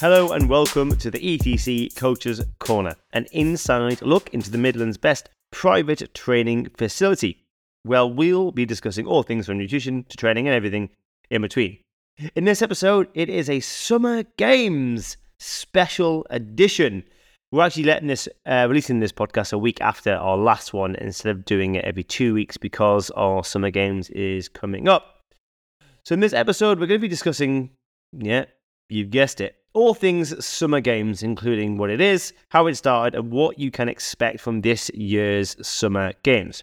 Hello 0.00 0.32
and 0.32 0.48
welcome 0.48 0.96
to 0.96 1.08
the 1.08 1.20
ETC 1.20 1.94
Coaches 1.94 2.44
Corner, 2.58 2.96
an 3.12 3.28
inside 3.30 4.02
look 4.02 4.28
into 4.34 4.50
the 4.50 4.58
Midlands' 4.58 4.96
best 4.96 5.28
private 5.52 6.12
training 6.12 6.68
facility. 6.76 7.44
Well, 7.86 8.12
we'll 8.12 8.50
be 8.50 8.66
discussing 8.66 9.06
all 9.06 9.22
things 9.22 9.46
from 9.46 9.58
nutrition 9.58 10.02
to 10.08 10.16
training 10.16 10.48
and 10.48 10.56
everything 10.56 10.90
in 11.30 11.42
between. 11.42 11.78
In 12.34 12.44
this 12.44 12.60
episode, 12.60 13.06
it 13.14 13.28
is 13.28 13.48
a 13.48 13.60
Summer 13.60 14.24
Games 14.36 15.16
special 15.38 16.26
edition. 16.28 17.04
We're 17.52 17.64
actually 17.64 17.84
letting 17.84 18.08
this, 18.08 18.28
uh, 18.46 18.66
releasing 18.68 18.98
this 18.98 19.12
podcast 19.12 19.52
a 19.52 19.58
week 19.58 19.80
after 19.80 20.12
our 20.12 20.36
last 20.36 20.72
one 20.72 20.96
instead 20.96 21.30
of 21.30 21.44
doing 21.44 21.76
it 21.76 21.84
every 21.84 22.02
two 22.02 22.34
weeks 22.34 22.56
because 22.56 23.10
our 23.10 23.44
Summer 23.44 23.70
Games 23.70 24.10
is 24.10 24.48
coming 24.48 24.88
up. 24.88 25.20
So 26.04 26.14
in 26.14 26.20
this 26.20 26.32
episode, 26.32 26.80
we're 26.80 26.88
going 26.88 26.98
to 26.98 27.06
be 27.06 27.06
discussing, 27.06 27.70
yeah, 28.12 28.46
you've 28.88 29.10
guessed 29.10 29.40
it, 29.40 29.54
all 29.74 29.92
things 29.92 30.44
Summer 30.44 30.80
Games, 30.80 31.22
including 31.22 31.76
what 31.76 31.90
it 31.90 32.00
is, 32.00 32.32
how 32.50 32.66
it 32.68 32.76
started, 32.76 33.18
and 33.18 33.30
what 33.30 33.58
you 33.58 33.70
can 33.70 33.88
expect 33.88 34.40
from 34.40 34.60
this 34.60 34.90
year's 34.94 35.56
Summer 35.66 36.12
Games. 36.22 36.62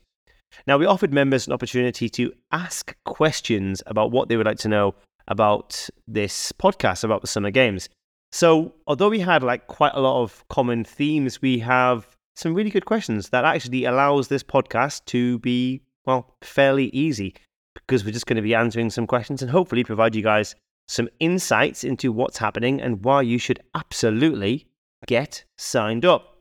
Now, 0.66 0.78
we 0.78 0.86
offered 0.86 1.14
members 1.14 1.46
an 1.46 1.54
opportunity 1.54 2.10
to 2.10 2.34
ask 2.52 2.96
questions 3.05 3.84
about 3.86 4.12
what 4.12 4.30
they 4.30 4.38
would 4.38 4.46
like 4.46 4.60
to 4.60 4.70
know 4.70 4.96
about 5.28 5.90
this 6.08 6.52
podcast, 6.54 7.04
about 7.04 7.22
the 7.22 7.28
Summer 7.28 7.52
Games. 7.52 7.90
So, 8.32 8.74
although 8.88 9.10
we 9.10 9.20
had 9.20 9.44
like 9.44 9.68
quite 9.68 9.94
a 9.94 10.02
lot 10.02 10.24
of 10.24 10.44
common 10.50 10.84
themes, 10.84 11.41
we 11.41 11.60
have 11.60 12.08
some 12.36 12.54
really 12.54 12.70
good 12.70 12.86
questions 12.86 13.30
that 13.30 13.44
actually 13.44 13.86
allows 13.86 14.30
this 14.30 14.44
podcast 14.44 15.05
to 15.05 15.38
be, 15.40 15.82
well, 16.05 16.34
fairly 16.41 16.86
easy 16.88 17.36
because 17.74 18.05
we're 18.05 18.12
just 18.12 18.26
going 18.26 18.38
to 18.38 18.41
be 18.41 18.55
answering 18.55 18.90
some 18.90 19.05
questions 19.05 19.41
and 19.41 19.52
hopefully 19.52 19.84
provide 19.84 20.16
you 20.16 20.22
guys 20.22 20.55
some 20.88 21.09
insights 21.20 21.84
into 21.84 22.12
what's 22.12 22.38
happening 22.38 22.81
and 22.81 23.03
why 23.03 23.21
you 23.21 23.38
should 23.38 23.59
absolutely 23.76 24.67
get 25.07 25.43
signed 25.57 26.05
up. 26.05 26.38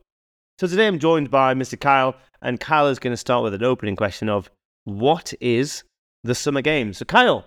So, 0.59 0.67
today 0.67 0.87
I'm 0.87 0.99
joined 0.99 1.31
by 1.31 1.55
Mr. 1.55 1.79
Kyle, 1.79 2.15
and 2.43 2.61
Kyle 2.61 2.89
is 2.89 2.99
going 2.99 3.13
to 3.13 3.17
start 3.17 3.43
with 3.43 3.55
an 3.55 3.63
opening 3.63 3.97
question 3.97 4.29
of 4.29 4.51
what 4.85 5.33
is 5.41 5.85
the 6.25 6.35
Summer 6.35 6.63
Games? 6.63 6.99
So, 6.99 7.05
Kyle, 7.05 7.47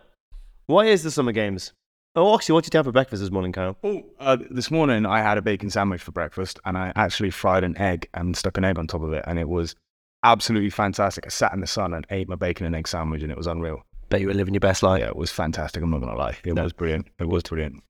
what 0.67 0.87
is 0.87 1.03
the 1.03 1.11
Summer 1.11 1.31
Games? 1.31 1.73
Oh, 2.15 2.35
actually, 2.35 2.53
what 2.53 2.63
did 2.63 2.73
you 2.73 2.77
have 2.77 2.85
for 2.85 2.91
breakfast 2.91 3.21
this 3.21 3.31
morning, 3.31 3.51
Kyle? 3.51 3.75
Oh, 3.83 4.03
uh, 4.19 4.37
this 4.51 4.69
morning 4.69 5.05
I 5.05 5.21
had 5.21 5.39
a 5.39 5.41
bacon 5.41 5.71
sandwich 5.71 6.01
for 6.01 6.11
breakfast, 6.11 6.59
and 6.63 6.77
I 6.77 6.93
actually 6.95 7.31
fried 7.31 7.63
an 7.63 7.75
egg 7.77 8.07
and 8.13 8.37
stuck 8.37 8.57
an 8.57 8.63
egg 8.63 8.77
on 8.77 8.85
top 8.85 9.01
of 9.01 9.13
it, 9.13 9.23
and 9.25 9.39
it 9.39 9.49
was 9.49 9.75
absolutely 10.23 10.69
fantastic. 10.69 11.25
I 11.25 11.29
sat 11.29 11.53
in 11.53 11.59
the 11.59 11.67
sun 11.67 11.93
and 11.93 12.05
ate 12.11 12.29
my 12.29 12.35
bacon 12.35 12.67
and 12.67 12.75
egg 12.75 12.87
sandwich, 12.87 13.23
and 13.23 13.31
it 13.31 13.37
was 13.37 13.47
unreal. 13.47 13.83
Bet 14.13 14.21
you 14.21 14.27
were 14.27 14.35
living 14.35 14.53
your 14.53 14.59
best 14.61 14.83
life. 14.83 14.99
Yeah, 14.99 15.07
it 15.07 15.15
was 15.15 15.31
fantastic. 15.31 15.81
I'm 15.81 15.89
not 15.89 15.99
gonna 16.01 16.15
lie, 16.15 16.37
it 16.45 16.53
No. 16.53 16.61
was 16.61 16.71
brilliant. 16.71 17.07
It 17.19 17.27
was 17.27 17.41
brilliant. 17.41 17.81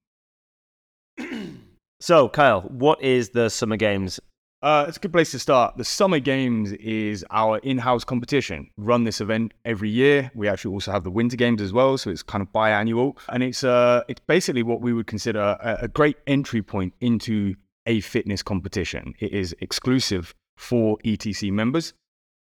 So, 2.00 2.28
Kyle, 2.28 2.62
what 2.64 3.02
is 3.02 3.30
the 3.30 3.50
Summer 3.50 3.78
Games? 3.78 4.20
Uh, 4.62 4.84
it's 4.90 4.98
a 4.98 5.00
good 5.00 5.14
place 5.14 5.32
to 5.32 5.40
start. 5.40 5.78
The 5.78 5.86
Summer 5.86 6.20
Games 6.20 6.74
is 6.74 7.24
our 7.32 7.60
in-house 7.60 8.04
competition. 8.04 8.70
Run 8.76 9.06
this 9.06 9.22
event 9.22 9.54
every 9.64 9.90
year. 9.90 10.30
We 10.36 10.50
actually 10.50 10.74
also 10.74 10.92
have 10.92 11.06
the 11.06 11.12
Winter 11.12 11.38
Games 11.38 11.62
as 11.62 11.72
well, 11.72 11.98
so 11.98 12.10
it's 12.10 12.22
kind 12.24 12.42
of 12.42 12.52
biannual, 12.52 13.18
and 13.30 13.42
it's 13.42 13.64
uh, 13.64 14.04
it's 14.10 14.20
basically 14.28 14.64
what 14.64 14.82
we 14.82 14.92
would 14.92 15.08
consider 15.08 15.40
a, 15.62 15.78
a 15.84 15.88
great 15.88 16.18
entry 16.28 16.62
point 16.62 16.94
into 17.00 17.56
a 17.86 18.00
fitness 18.02 18.44
competition. 18.44 19.14
It 19.20 19.32
is 19.32 19.56
exclusive 19.62 20.34
for 20.58 20.98
ETC 21.06 21.52
members. 21.54 21.94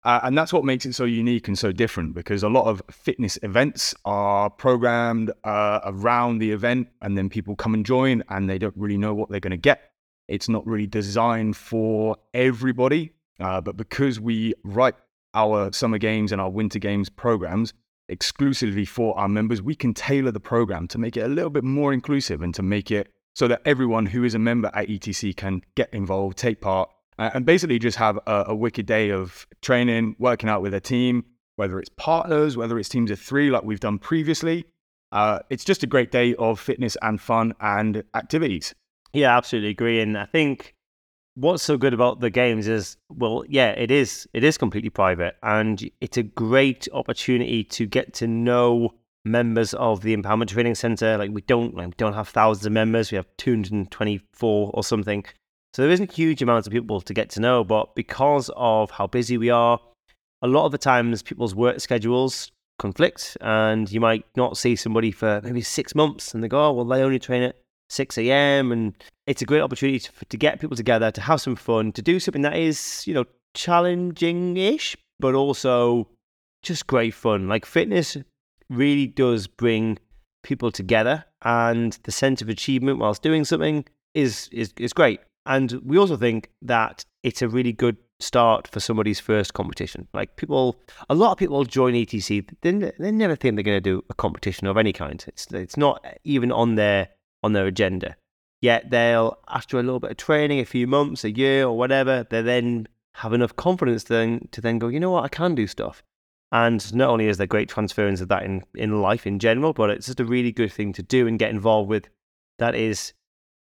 Uh, 0.05 0.21
and 0.23 0.39
that's 0.39 0.53
what 0.53 0.65
makes 0.65 0.87
it 0.87 0.95
so 0.95 1.05
unique 1.05 1.49
and 1.49 1.59
so 1.59 1.73
different 1.73 2.15
because 2.15 2.45
a 2.45 2.49
lot 2.49 2.67
of 2.67 2.81
fitness 2.91 3.39
events 3.43 3.93
are 4.05 4.49
programmed 4.49 5.33
uh, 5.43 5.81
around 5.85 6.39
the 6.39 6.53
event, 6.53 6.89
and 7.03 7.19
then 7.19 7.29
people 7.29 7.57
come 7.57 7.75
and 7.75 7.85
join 7.85 8.23
and 8.29 8.49
they 8.49 8.59
don't 8.59 8.77
really 8.77 8.97
know 8.97 9.15
what 9.15 9.31
they're 9.31 9.41
going 9.41 9.51
to 9.51 9.57
get. 9.57 9.91
It's 10.29 10.49
not 10.49 10.67
really 10.67 10.87
designed 10.87 11.57
for 11.57 12.17
everybody, 12.35 13.13
uh, 13.41 13.61
but 13.61 13.77
because 13.77 14.21
we 14.21 14.55
write 14.65 14.95
our 15.35 15.73
summer 15.73 15.99
games 15.99 16.33
and 16.33 16.41
our 16.41 16.51
winter 16.51 16.79
games 16.79 17.09
programs 17.09 17.75
exclusively 18.09 18.85
for 18.85 19.19
our 19.19 19.29
members, 19.29 19.61
we 19.61 19.75
can 19.75 19.93
tailor 19.93 20.31
the 20.31 20.41
program 20.41 20.89
to 20.89 20.99
make 20.99 21.17
it 21.17 21.23
a 21.23 21.29
little 21.29 21.51
bit 21.51 21.65
more 21.65 21.93
inclusive 21.93 22.43
and 22.43 22.55
to 22.55 22.63
make 22.63 22.91
it 22.91 23.09
so 23.35 23.47
that 23.49 23.61
everyone 23.65 24.07
who 24.07 24.25
is 24.25 24.35
a 24.35 24.39
member 24.39 24.71
at 24.73 24.89
ETC 24.89 25.37
can 25.37 25.63
get 25.75 25.93
involved, 25.93 26.39
take 26.39 26.61
part, 26.61 26.89
and 27.19 27.47
basically 27.47 27.79
just 27.79 27.97
have 27.99 28.19
a, 28.27 28.45
a 28.49 28.55
wicked 28.55 28.87
day 28.87 29.11
of 29.11 29.47
training, 29.63 30.17
working 30.19 30.49
out 30.49 30.63
with 30.63 30.75
a 30.75 30.81
team, 30.81 31.25
whether 31.57 31.79
it's 31.79 31.91
partners, 31.97 32.57
whether 32.57 32.79
it's 32.79 32.89
teams 32.89 33.11
of 33.11 33.19
three, 33.19 33.51
like 33.51 33.65
we've 33.65 33.81
done 33.81 33.99
previously. 33.99 34.65
Uh, 35.13 35.39
it's 35.51 35.65
just 35.65 35.83
a 35.83 35.87
great 35.87 36.11
day 36.11 36.35
of 36.35 36.61
fitness 36.61 36.97
and 37.03 37.21
fun 37.21 37.55
and 37.61 38.03
activities. 38.15 38.75
Yeah, 39.13 39.37
absolutely 39.37 39.71
agree. 39.71 40.01
And 40.01 40.19
I 40.19 40.27
think 40.27 40.75
what's 41.35 41.63
so 41.63 41.79
good 41.79 41.95
about 41.95 42.21
the 42.21 42.31
games 42.31 42.67
is, 42.67 42.97
well, 43.09 43.45
yeah, 43.49 43.71
it 43.71 43.91
is. 43.91 44.29
It 44.35 44.45
is 44.45 44.59
completely 44.59 44.91
private, 44.91 45.37
and 45.43 45.89
it's 46.01 46.17
a 46.17 46.23
great 46.23 46.89
opportunity 46.93 47.65
to 47.65 47.87
get 47.87 48.13
to 48.15 48.27
know 48.27 48.95
members 49.25 49.75
of 49.75 50.03
the 50.03 50.17
Empowerment 50.17 50.49
Training 50.49 50.75
Center. 50.75 51.17
Like 51.17 51.31
we 51.31 51.43
don't, 51.43 51.75
like, 51.75 51.87
we 51.87 51.95
don't 51.97 52.15
have 52.15 52.29
thousands 52.29 52.67
of 52.67 52.73
members. 52.73 53.11
We 53.11 53.17
have 53.17 53.27
224 53.39 54.71
or 54.75 54.85
something. 54.85 55.25
So 55.77 55.83
there 55.83 55.91
isn't 55.91 56.11
huge 56.11 56.41
amounts 56.41 56.67
of 56.67 56.73
people 56.73 57.03
to 57.03 57.13
get 57.13 57.29
to 57.33 57.41
know. 57.41 57.63
But 57.63 57.95
because 57.95 58.51
of 58.57 58.91
how 58.91 59.07
busy 59.09 59.37
we 59.37 59.51
are, 59.51 59.79
a 60.41 60.47
lot 60.47 60.65
of 60.65 60.73
the 60.73 60.79
times 60.79 61.23
people's 61.23 61.55
work 61.55 61.81
schedules 61.81 62.51
conflict, 62.79 63.37
and 63.43 63.93
you 63.93 64.01
might 64.01 64.25
not 64.37 64.57
see 64.57 64.75
somebody 64.75 65.11
for 65.11 65.43
maybe 65.45 65.61
six 65.61 65.95
months, 65.95 66.33
and 66.33 66.43
they 66.43 66.49
go, 66.49 66.69
"Oh, 66.69 66.73
well, 66.73 66.87
they 66.87 67.03
only 67.03 67.19
train 67.19 67.43
at 67.43 67.57
6 67.91 68.17
a.m. 68.17 68.73
and 68.73 68.95
it's 69.27 69.43
a 69.43 69.45
great 69.45 69.61
opportunity 69.61 69.99
to, 69.99 70.11
to 70.31 70.37
get 70.39 70.61
people 70.61 70.79
together 70.79 71.11
to 71.11 71.21
have 71.21 71.43
some 71.43 71.57
fun, 71.57 71.93
to 71.93 72.01
do 72.01 72.21
something 72.21 72.41
that 72.41 72.57
is, 72.57 73.07
you 73.07 73.13
know, 73.13 73.27
challenging-ish, 73.53 74.97
but 75.21 75.35
also 75.35 76.09
just 76.63 76.87
great 76.87 77.13
fun. 77.13 77.49
Like 77.49 77.67
fitness 77.67 78.17
really 78.71 79.09
does 79.09 79.47
bring 79.47 79.99
people 80.43 80.73
together, 80.73 81.27
and 81.43 81.99
the 82.05 82.13
sense 82.13 82.41
of 82.41 82.49
achievement 82.49 82.99
whilst 82.99 83.21
doing 83.21 83.45
something 83.45 83.85
is 84.15 84.49
is 84.53 84.73
is 84.79 84.95
great. 84.95 85.21
And 85.47 85.81
we 85.85 85.99
also 85.99 86.17
think 86.17 86.51
that 86.63 87.05
it's 87.23 87.43
a 87.43 87.49
really 87.49 87.73
good 87.73 87.97
start 88.19 88.67
for 88.69 88.81
somebody's 88.81 89.21
first 89.21 89.55
competition. 89.55 90.09
Like 90.13 90.37
people, 90.37 90.77
a 91.09 91.15
lot 91.15 91.33
of 91.33 91.39
people 91.39 91.65
join 91.65 91.95
ETC, 91.95 92.49
they, 92.63 92.93
they 92.99 93.13
never 93.13 93.37
think 93.37 93.57
they're 93.57 93.63
going 93.63 93.77
to 93.77 93.81
do 93.81 94.05
a 94.11 94.15
competition 94.15 94.67
of 94.67 94.77
any 94.77 94.93
kind. 94.93 95.25
It's 95.29 95.47
it's 95.53 95.77
not 95.77 96.05
even 96.25 96.51
on 96.51 96.75
their 96.75 97.09
on 97.43 97.53
their 97.53 97.67
agenda. 97.67 98.17
Yet 98.61 98.91
they'll, 98.91 99.39
after 99.49 99.79
a 99.79 99.83
little 99.83 100.01
bit 100.01 100.13
of 100.13 100.17
training, 100.17 100.61
a 100.61 100.65
few 100.65 100.87
months, 100.87 101.25
a 101.25 101.31
year, 101.31 101.67
or 101.67 101.77
whatever, 101.77 102.27
they 102.29 102.43
then 102.43 102.89
have 103.15 103.33
enough 103.33 103.55
confidence 103.57 104.05
to 104.05 104.13
then, 104.13 104.49
to 104.53 104.61
then 104.61 104.79
go, 104.79 104.89
you 104.89 104.99
know 104.99 105.11
what, 105.11 105.25
I 105.25 105.29
can 105.29 105.55
do 105.55 105.67
stuff. 105.67 106.03
And 106.53 106.95
not 106.95 107.11
only 107.11 107.29
is 107.29 107.39
there 107.39 107.47
great 107.47 107.69
transference 107.69 108.21
of 108.21 108.29
that 108.29 108.45
in, 108.45 108.63
in 108.75 109.01
life 109.01 109.27
in 109.27 109.39
general, 109.39 109.73
but 109.73 109.91
it's 109.91 110.07
just 110.07 110.21
a 110.21 110.25
really 110.25 110.53
good 110.53 110.73
thing 110.73 110.93
to 110.95 111.03
do 111.03 111.27
and 111.27 111.39
get 111.39 111.51
involved 111.51 111.89
with 111.89 112.09
that 112.59 112.75
is 112.75 113.13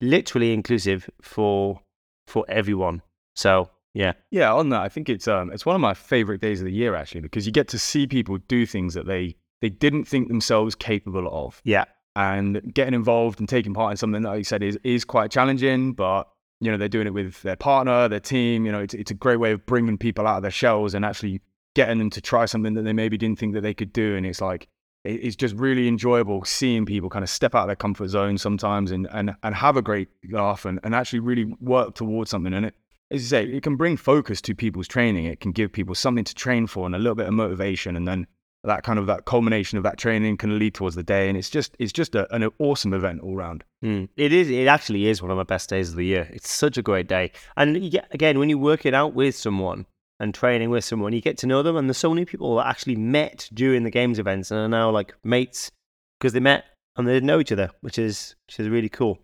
literally 0.02 0.53
inclusive 0.53 1.09
for 1.22 1.81
for 2.28 2.46
everyone. 2.50 3.02
So 3.35 3.69
yeah. 3.94 4.13
Yeah, 4.30 4.53
on 4.53 4.69
that, 4.69 4.81
I 4.81 4.90
think 4.90 5.09
it's 5.09 5.28
um 5.28 5.52
it's 5.52 5.66
one 5.66 5.75
of 5.75 5.81
my 5.81 5.94
favorite 5.94 6.41
days 6.41 6.62
of 6.62 6.66
the 6.66 6.72
year 6.74 6.96
actually 6.96 7.22
because 7.22 7.46
you 7.46 7.52
get 7.52 7.68
to 7.69 7.80
see 7.80 8.06
people 8.08 8.38
do 8.47 8.66
things 8.66 8.94
that 8.94 9.08
they 9.08 9.35
they 9.62 9.69
didn't 9.69 10.06
think 10.06 10.28
themselves 10.28 10.75
capable 10.75 11.28
of. 11.46 11.62
Yeah. 11.63 11.85
and 12.16 12.62
getting 12.74 12.94
involved 12.94 13.40
and 13.40 13.47
taking 13.50 13.74
part 13.74 13.91
in 13.91 13.97
something 13.97 14.22
that 14.24 14.30
like 14.30 14.38
you 14.40 14.44
said 14.44 14.63
is 14.63 14.78
is 14.84 15.06
quite 15.06 15.30
challenging 15.31 15.94
but 15.94 16.28
you 16.59 16.72
know 16.72 16.78
they're 16.78 16.88
doing 16.90 17.06
it 17.08 17.14
with 17.14 17.41
their 17.44 17.56
partner 17.56 18.08
their 18.08 18.19
team 18.19 18.66
you 18.66 18.72
know 18.72 18.79
it's, 18.81 18.96
it's 18.96 19.12
a 19.12 19.14
great 19.14 19.38
way 19.40 19.52
of 19.52 19.64
bringing 19.68 19.97
people 19.97 20.25
out 20.28 20.38
of 20.38 20.41
their 20.41 20.52
shells 20.52 20.96
and 20.96 21.06
actually 21.06 21.40
getting 21.75 22.00
them 22.00 22.09
to 22.09 22.19
try 22.19 22.46
something 22.46 22.74
that 22.74 22.81
they 22.81 22.94
maybe 22.94 23.18
didn't 23.18 23.38
think 23.38 23.53
that 23.53 23.62
they 23.62 23.74
could 23.74 23.94
do 23.94 24.16
and 24.16 24.25
it's 24.25 24.41
like 24.41 24.68
it's 25.07 25.35
just 25.35 25.56
really 25.56 25.88
enjoyable 25.88 26.44
seeing 26.45 26.85
people 26.85 27.09
kind 27.09 27.23
of 27.23 27.29
step 27.29 27.56
out 27.56 27.62
of 27.63 27.68
their 27.68 27.75
comfort 27.75 28.07
zone 28.09 28.38
sometimes 28.38 28.91
and 28.91 29.08
and, 29.11 29.35
and 29.43 29.55
have 29.55 29.78
a 29.78 29.82
great 29.82 30.09
laugh 30.32 30.66
and, 30.66 30.79
and 30.84 30.93
actually 30.93 31.20
really 31.20 31.46
work 31.59 31.96
towards 31.96 32.29
something 32.29 32.53
and 32.53 32.66
it 32.66 32.76
as 33.11 33.22
you 33.22 33.28
say 33.28 33.46
it 33.46 33.64
can 33.64 33.76
bring 33.76 33.97
focus 33.97 34.41
to 34.41 34.53
people's 34.53 34.87
training 34.87 35.26
it 35.26 35.40
can 35.40 35.52
give 35.52 35.72
people 35.72 35.96
something 35.96 36.23
to 36.23 36.35
train 36.35 36.67
for 36.67 36.85
and 36.85 36.96
a 36.96 36.99
little 36.99 37.16
bit 37.16 37.28
of 37.28 37.34
motivation 37.34 37.96
and 37.96 38.08
then 38.08 38.28
that 38.64 38.84
kind 38.84 38.99
of 38.99 39.05
that 39.05 39.26
culmination 39.26 39.78
of 39.78 39.84
that 39.84 39.97
training 39.97 40.35
can 40.35 40.59
lead 40.59 40.73
towards 40.73 40.96
the 40.96 41.03
day 41.03 41.29
and 41.29 41.37
it's 41.37 41.49
just 41.49 41.76
it's 41.79 41.93
just 41.93 42.16
a, 42.16 42.34
an 42.35 42.49
awesome 42.59 42.93
event 42.93 43.22
all 43.22 43.35
round 43.35 43.64
Mm. 43.84 44.09
It 44.17 44.34
is. 44.34 44.49
It 44.49 44.67
actually 44.67 45.08
is 45.08 45.22
one 45.22 45.32
of 45.32 45.37
my 45.37 45.43
best 45.43 45.70
days 45.70 45.90
of 45.90 45.96
the 45.96 46.05
year. 46.05 46.29
It's 46.34 46.49
such 46.49 46.78
a 46.78 46.82
great 46.82 47.08
day. 47.08 47.32
And 47.55 47.78
again, 48.11 48.40
when 48.40 48.49
you 48.49 48.58
work 48.58 48.85
it 48.85 48.93
out 48.93 49.14
with 49.14 49.35
someone 49.35 49.85
and 50.19 50.34
training 50.34 50.69
with 50.69 50.84
someone, 50.84 51.14
you 51.14 51.22
get 51.22 51.37
to 51.40 51.47
know 51.47 51.64
them. 51.64 51.78
And 51.78 51.87
there's 51.87 51.97
so 51.97 52.09
many 52.09 52.25
people 52.25 52.55
that 52.58 52.67
actually 52.67 52.96
met 52.96 53.49
during 53.53 53.84
the 53.84 53.91
games 53.91 54.19
events 54.19 54.52
and 54.52 54.59
are 54.59 54.67
now 54.67 54.90
like 54.90 55.14
mates 55.23 55.72
because 56.19 56.34
they 56.34 56.40
met 56.40 56.66
and 56.96 57.08
they 57.08 57.14
didn't 57.14 57.28
know 57.28 57.40
each 57.40 57.52
other, 57.52 57.69
which 57.81 57.99
is 57.99 58.35
which 58.47 58.59
is 58.59 58.69
really 58.69 58.90
cool. 58.90 59.19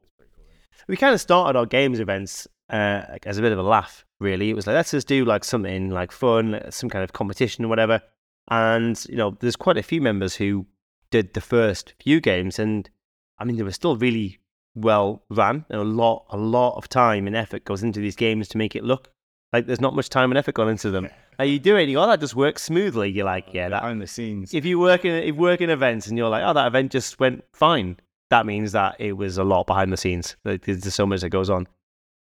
We 0.87 0.97
kind 0.97 1.13
of 1.13 1.21
started 1.21 1.57
our 1.57 1.65
games 1.65 1.99
events 1.99 2.47
uh, 2.69 3.03
as 3.25 3.37
a 3.37 3.41
bit 3.41 3.51
of 3.51 3.59
a 3.59 3.63
laugh. 3.63 4.05
Really, 4.19 4.49
it 4.49 4.55
was 4.55 4.67
like 4.67 4.75
let's 4.75 4.91
just 4.91 5.07
do 5.07 5.25
like 5.25 5.43
something 5.43 5.89
like 5.89 6.11
fun, 6.11 6.61
some 6.69 6.89
kind 6.89 7.03
of 7.03 7.13
competition 7.13 7.65
or 7.65 7.67
whatever. 7.67 8.01
And 8.49 9.03
you 9.09 9.15
know, 9.15 9.37
there's 9.39 9.55
quite 9.55 9.77
a 9.77 9.83
few 9.83 10.01
members 10.01 10.35
who 10.35 10.65
did 11.11 11.33
the 11.33 11.41
first 11.41 11.93
few 12.01 12.21
games, 12.21 12.59
and 12.59 12.89
I 13.37 13.45
mean, 13.45 13.57
they 13.57 13.63
were 13.63 13.71
still 13.71 13.95
really 13.95 14.39
well 14.75 15.23
run, 15.29 15.65
and 15.69 15.79
a 15.79 15.83
lot, 15.83 16.25
a 16.29 16.37
lot 16.37 16.77
of 16.77 16.89
time 16.89 17.27
and 17.27 17.35
effort 17.35 17.65
goes 17.65 17.83
into 17.83 17.99
these 17.99 18.15
games 18.15 18.47
to 18.49 18.57
make 18.57 18.75
it 18.75 18.83
look 18.83 19.12
like 19.53 19.67
there's 19.67 19.79
not 19.79 19.95
much 19.95 20.09
time 20.09 20.31
and 20.31 20.37
effort 20.37 20.55
gone 20.55 20.69
into 20.69 20.91
them. 20.91 21.09
And 21.39 21.49
you 21.49 21.57
do 21.57 21.75
it, 21.77 21.81
and 21.81 21.89
you 21.89 21.97
go, 21.97 22.03
oh, 22.03 22.07
that 22.07 22.19
just 22.19 22.35
works 22.35 22.61
smoothly. 22.61 23.09
You're 23.09 23.25
like, 23.25 23.45
oh, 23.47 23.51
yeah, 23.53 23.69
that. 23.69 23.81
behind 23.81 23.99
the 23.99 24.05
scenes. 24.05 24.53
If 24.53 24.65
you 24.65 24.77
work 24.77 25.03
in 25.03 25.15
if 25.15 25.25
you 25.29 25.33
work 25.33 25.61
in 25.61 25.71
events 25.71 26.05
and 26.05 26.15
you're 26.15 26.29
like, 26.29 26.43
oh, 26.45 26.53
that 26.53 26.67
event 26.67 26.91
just 26.91 27.19
went 27.19 27.43
fine, 27.53 27.97
that 28.29 28.45
means 28.45 28.71
that 28.73 28.97
it 28.99 29.13
was 29.13 29.39
a 29.39 29.43
lot 29.43 29.65
behind 29.65 29.91
the 29.91 29.97
scenes. 29.97 30.35
Like, 30.45 30.63
There's 30.63 30.93
so 30.93 31.07
much 31.07 31.21
that 31.21 31.29
goes 31.29 31.49
on. 31.49 31.67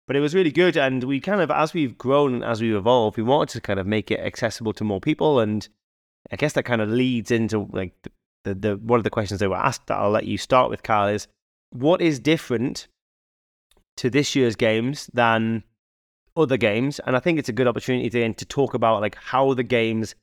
But 0.06 0.16
it 0.16 0.20
was 0.20 0.36
really 0.36 0.52
good, 0.52 0.78
and 0.78 1.04
we 1.04 1.20
kind 1.20 1.42
of, 1.42 1.50
as 1.50 1.74
we've 1.74 1.98
grown 1.98 2.36
and 2.36 2.44
as 2.44 2.62
we've 2.62 2.76
evolved, 2.76 3.18
we 3.18 3.24
wanted 3.24 3.54
to 3.54 3.62
kind 3.62 3.80
of 3.80 3.88
make 3.88 4.12
it 4.12 4.20
accessible 4.20 4.74
to 4.74 4.84
more 4.84 5.02
people, 5.02 5.40
and 5.40 5.68
I 6.32 6.36
guess 6.36 6.54
that 6.54 6.66
kind 6.66 6.82
of 6.82 6.90
leads 6.90 7.32
into 7.32 7.68
like 7.72 7.94
the, 8.04 8.12
the, 8.44 8.54
the 8.54 8.78
one 8.78 9.00
of 9.00 9.04
the 9.04 9.10
questions 9.10 9.40
they 9.40 9.48
were 9.48 9.56
asked 9.56 9.88
that 9.88 9.98
I'll 9.98 10.12
let 10.12 10.26
you 10.26 10.38
start 10.38 10.70
with, 10.70 10.84
Carl, 10.84 11.08
is 11.08 11.28
what 11.72 12.00
is 12.00 12.20
different 12.20 12.88
to 13.98 14.12
this 14.12 14.36
year's 14.36 14.56
games 14.56 15.10
than 15.14 15.64
other 16.40 16.58
games? 16.58 17.00
And 17.06 17.16
I 17.16 17.20
think 17.20 17.40
it's 17.40 17.50
a 17.50 17.54
good 17.54 17.68
opportunity 17.68 18.10
then 18.10 18.34
to 18.36 18.46
talk 18.46 18.74
about 18.74 19.02
like 19.02 19.16
how 19.16 19.54
the 19.54 19.64
games 19.64 20.16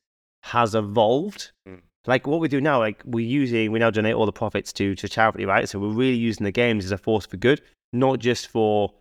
has 0.43 0.75
evolved. 0.75 1.53
Mm. 1.69 1.81
Like 2.07 2.27
what 2.27 2.41
we 2.41 2.49
do 2.49 2.61
now, 2.61 2.79
like 2.79 3.03
we're 3.05 3.27
using, 3.27 3.73
we 3.73 3.79
now 3.79 3.91
donate 3.91 4.15
all 4.15 4.27
the 4.27 4.33
profits 4.33 4.73
to 4.75 4.95
to 4.95 5.09
charity, 5.09 5.45
right? 5.45 5.69
So 5.69 5.79
we're 5.79 5.89
really 5.89 6.17
using 6.17 6.45
the 6.45 6.53
games 6.53 6.85
as 6.85 6.93
a 6.93 6.99
force 6.99 7.27
for 7.27 7.37
good, 7.37 7.61
not 7.93 8.21
just 8.21 8.47
for 8.49 8.95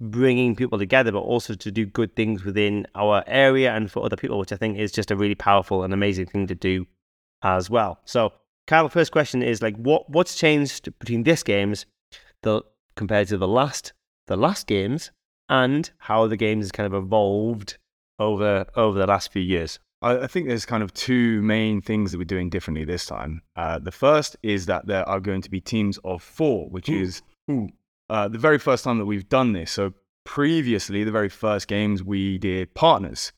bringing 0.00 0.56
people 0.56 0.78
together, 0.78 1.12
but 1.12 1.20
also 1.20 1.54
to 1.54 1.70
do 1.70 1.86
good 1.86 2.14
things 2.16 2.44
within 2.44 2.86
our 2.94 3.24
area 3.26 3.72
and 3.72 3.90
for 3.90 4.04
other 4.04 4.16
people, 4.16 4.38
which 4.38 4.52
I 4.52 4.56
think 4.56 4.78
is 4.78 4.92
just 4.92 5.10
a 5.10 5.16
really 5.16 5.34
powerful 5.34 5.82
and 5.82 5.92
amazing 5.92 6.26
thing 6.26 6.46
to 6.46 6.54
do 6.54 6.86
as 7.42 7.70
well. 7.70 8.00
So, 8.04 8.32
Kyle, 8.66 8.84
the 8.84 8.90
first 8.90 9.12
question 9.12 9.42
is 9.42 9.62
like, 9.62 9.76
what 9.76 10.08
what's 10.10 10.36
changed 10.36 10.96
between 10.98 11.24
this 11.24 11.42
games, 11.42 11.86
the 12.42 12.62
compared 12.94 13.28
to 13.28 13.36
the 13.36 13.48
last 13.48 13.92
the 14.26 14.36
last 14.36 14.66
games, 14.66 15.10
and 15.48 15.90
how 15.98 16.26
the 16.26 16.36
games 16.36 16.64
has 16.64 16.72
kind 16.72 16.86
of 16.86 16.94
evolved 16.94 17.78
over 18.18 18.66
over 18.76 18.98
the 18.98 19.06
last 19.06 19.32
few 19.32 19.42
years? 19.42 19.78
I, 20.02 20.18
I 20.20 20.26
think 20.26 20.48
there's 20.48 20.66
kind 20.66 20.82
of 20.82 20.92
two 20.94 21.42
main 21.42 21.80
things 21.80 22.12
that 22.12 22.18
we're 22.18 22.24
doing 22.24 22.50
differently 22.50 22.84
this 22.84 23.06
time. 23.06 23.42
Uh, 23.56 23.78
the 23.78 23.92
first 23.92 24.36
is 24.42 24.66
that 24.66 24.86
there 24.86 25.08
are 25.08 25.20
going 25.20 25.42
to 25.42 25.50
be 25.50 25.60
teams 25.60 25.98
of 26.04 26.22
four, 26.22 26.68
which 26.68 26.88
Ooh. 26.88 27.00
is 27.00 27.22
uh, 28.10 28.28
the 28.28 28.38
very 28.38 28.58
first 28.58 28.84
time 28.84 28.98
that 28.98 29.06
we've 29.06 29.28
done 29.28 29.52
this. 29.52 29.72
So 29.72 29.94
previously, 30.24 31.04
the 31.04 31.12
very 31.12 31.28
first 31.28 31.68
games 31.68 32.02
we 32.02 32.38
did 32.38 32.74
partners, 32.74 33.32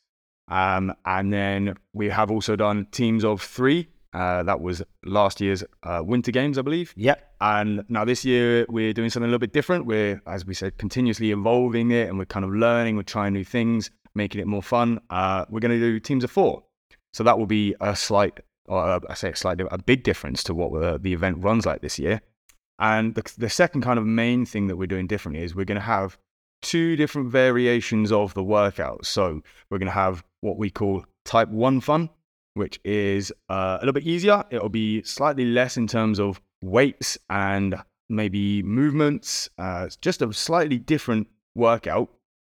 um, 0.48 0.94
and 1.04 1.32
then 1.32 1.76
we 1.92 2.08
have 2.08 2.30
also 2.30 2.56
done 2.56 2.86
teams 2.90 3.24
of 3.24 3.40
three. 3.42 3.88
Uh, 4.16 4.42
that 4.42 4.62
was 4.62 4.82
last 5.04 5.42
year's 5.42 5.62
uh, 5.82 6.02
Winter 6.02 6.30
Games, 6.30 6.56
I 6.56 6.62
believe. 6.62 6.94
Yep. 6.96 7.34
And 7.42 7.84
now 7.90 8.06
this 8.06 8.24
year 8.24 8.64
we're 8.70 8.94
doing 8.94 9.10
something 9.10 9.26
a 9.26 9.30
little 9.30 9.38
bit 9.38 9.52
different. 9.52 9.84
We're, 9.84 10.22
as 10.26 10.46
we 10.46 10.54
said, 10.54 10.78
continuously 10.78 11.32
evolving 11.32 11.90
it 11.90 12.08
and 12.08 12.18
we're 12.18 12.24
kind 12.24 12.42
of 12.42 12.50
learning, 12.50 12.96
we're 12.96 13.02
trying 13.02 13.34
new 13.34 13.44
things, 13.44 13.90
making 14.14 14.40
it 14.40 14.46
more 14.46 14.62
fun. 14.62 15.00
Uh, 15.10 15.44
we're 15.50 15.60
going 15.60 15.78
to 15.78 15.78
do 15.78 16.00
teams 16.00 16.24
of 16.24 16.30
four. 16.30 16.62
So 17.12 17.24
that 17.24 17.38
will 17.38 17.46
be 17.46 17.74
a 17.82 17.94
slight, 17.94 18.40
or 18.64 18.82
uh, 18.82 19.00
I 19.10 19.12
say 19.12 19.32
a 19.32 19.36
slight, 19.36 19.60
a 19.60 19.78
big 19.78 20.02
difference 20.02 20.42
to 20.44 20.54
what 20.54 20.70
uh, 20.82 20.96
the 20.98 21.12
event 21.12 21.44
runs 21.44 21.66
like 21.66 21.82
this 21.82 21.98
year. 21.98 22.22
And 22.78 23.14
the, 23.14 23.30
the 23.36 23.50
second 23.50 23.82
kind 23.82 23.98
of 23.98 24.06
main 24.06 24.46
thing 24.46 24.66
that 24.68 24.76
we're 24.76 24.86
doing 24.86 25.06
differently 25.06 25.44
is 25.44 25.54
we're 25.54 25.66
going 25.66 25.76
to 25.76 25.82
have 25.82 26.16
two 26.62 26.96
different 26.96 27.28
variations 27.28 28.10
of 28.12 28.32
the 28.32 28.42
workout. 28.42 29.04
So 29.04 29.42
we're 29.68 29.78
going 29.78 29.86
to 29.86 29.92
have 29.92 30.24
what 30.40 30.56
we 30.56 30.70
call 30.70 31.04
type 31.26 31.50
one 31.50 31.82
fun, 31.82 32.08
which 32.56 32.80
is 32.84 33.32
uh, 33.50 33.76
a 33.78 33.80
little 33.82 33.92
bit 33.92 34.04
easier. 34.04 34.42
It'll 34.50 34.68
be 34.68 35.02
slightly 35.02 35.44
less 35.44 35.76
in 35.76 35.86
terms 35.86 36.18
of 36.18 36.40
weights 36.62 37.18
and 37.28 37.76
maybe 38.08 38.62
movements. 38.62 39.50
Uh, 39.58 39.84
it's 39.86 39.96
just 39.96 40.22
a 40.22 40.32
slightly 40.32 40.78
different 40.78 41.28
workout 41.54 42.08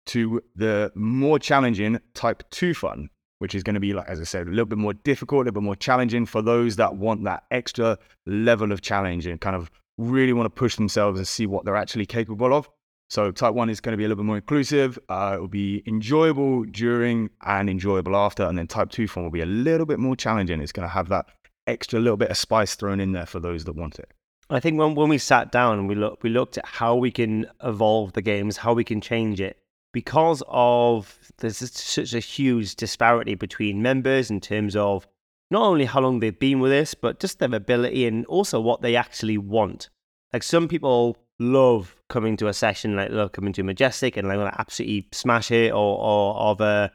to 0.07 0.43
the 0.55 0.93
more 0.95 1.39
challenging 1.39 1.99
type 2.15 2.49
two 2.51 2.75
fun, 2.75 3.11
which 3.41 3.55
is 3.55 3.63
going 3.63 3.75
to 3.75 3.81
be, 3.81 3.93
like 3.93 4.09
as 4.09 4.21
I 4.21 4.25
said, 4.25 4.47
a 4.47 4.51
little 4.51 4.67
bit 4.67 4.79
more 4.79 4.95
difficult, 4.95 5.41
a 5.41 5.45
little 5.45 5.61
bit 5.61 5.65
more 5.65 5.77
challenging 5.77 6.27
for 6.27 6.43
those 6.43 6.77
that 6.77 6.97
want 6.97 7.25
that 7.25 7.43
extra 7.51 7.99
level 8.25 8.71
of 8.71 8.81
challenge 8.81 9.27
and 9.27 9.41
kind 9.41 9.57
of 9.57 9.71
really 9.99 10.33
want 10.33 10.47
to 10.47 10.51
push 10.51 10.77
themselves 10.77 11.19
and 11.19 11.27
see 11.27 11.47
what 11.47 11.65
they're 11.65 11.77
actually 11.77 12.07
capable 12.07 12.55
of. 12.55 12.71
So 13.11 13.31
type 13.31 13.55
one 13.55 13.71
is 13.71 13.81
going 13.81 13.95
to 13.95 13.97
be 13.97 14.05
a 14.05 14.09
little 14.09 14.23
bit 14.23 14.27
more 14.27 14.37
inclusive. 14.37 14.99
Uh, 15.09 15.33
it 15.37 15.41
will 15.41 15.49
be 15.49 15.83
enjoyable 15.87 16.65
during 16.65 17.31
and 17.43 17.71
enjoyable 17.71 18.15
after. 18.15 18.45
And 18.45 18.59
then 18.59 18.67
type 18.67 18.91
two 18.91 19.09
form 19.09 19.25
will 19.25 19.31
be 19.31 19.41
a 19.41 19.47
little 19.47 19.87
bit 19.87 19.99
more 19.99 20.15
challenging. 20.15 20.61
It's 20.61 20.73
going 20.73 20.87
to 20.87 20.93
have 20.93 21.09
that 21.09 21.27
extra 21.67 22.01
little 22.01 22.17
bit 22.17 22.31
of 22.31 22.37
spice 22.37 22.75
thrown 22.75 23.01
in 23.01 23.13
there 23.13 23.27
for 23.27 23.41
those 23.41 23.65
that 23.65 23.77
want 23.77 23.99
it. 23.99 24.11
I 24.51 24.61
think 24.61 24.79
when, 24.79 24.95
when 24.95 25.09
we 25.09 25.19
sat 25.19 25.53
down 25.53 25.79
and 25.79 25.89
we 25.89 25.95
look 25.95 26.23
we 26.23 26.31
looked 26.31 26.57
at 26.57 26.67
how 26.67 26.97
we 26.97 27.11
can 27.11 27.47
evolve 27.63 28.15
the 28.15 28.23
games, 28.23 28.57
how 28.57 28.73
we 28.73 28.85
can 28.85 29.01
change 29.01 29.41
it, 29.41 29.59
because 29.93 30.43
of 30.49 31.19
there's 31.39 31.59
such 31.59 32.15
a 32.15 32.21
huge 32.21 32.77
disparity 32.77 33.35
between 33.35 33.83
members 33.83 34.31
in 34.31 34.41
terms 34.41 34.75
of 34.75 35.07
not 35.51 35.63
only 35.63 35.85
how 35.85 36.01
long 36.01 36.21
they've 36.21 36.39
been 36.39 36.61
with 36.61 36.73
us, 36.73 36.95
but 36.95 37.21
just 37.21 37.39
their 37.39 37.55
ability 37.55 38.07
and 38.07 38.25
also 38.27 38.61
what 38.61 38.83
they 38.83 38.97
actually 38.97 39.39
want. 39.39 39.89
Like 40.33 40.43
some 40.43 40.69
people 40.69 41.17
love 41.39 41.97
coming 42.09 42.37
to 42.39 42.49
a 42.49 42.53
session, 42.53 42.97
like 42.97 43.11
love 43.11 43.33
coming 43.33 43.53
to 43.55 43.63
Majestic 43.63 44.17
and 44.17 44.29
like 44.29 44.55
absolutely 44.59 45.09
smash 45.13 45.51
it, 45.51 45.73
or 45.73 45.99
or 45.99 46.35
of 46.37 46.61
a 46.61 46.93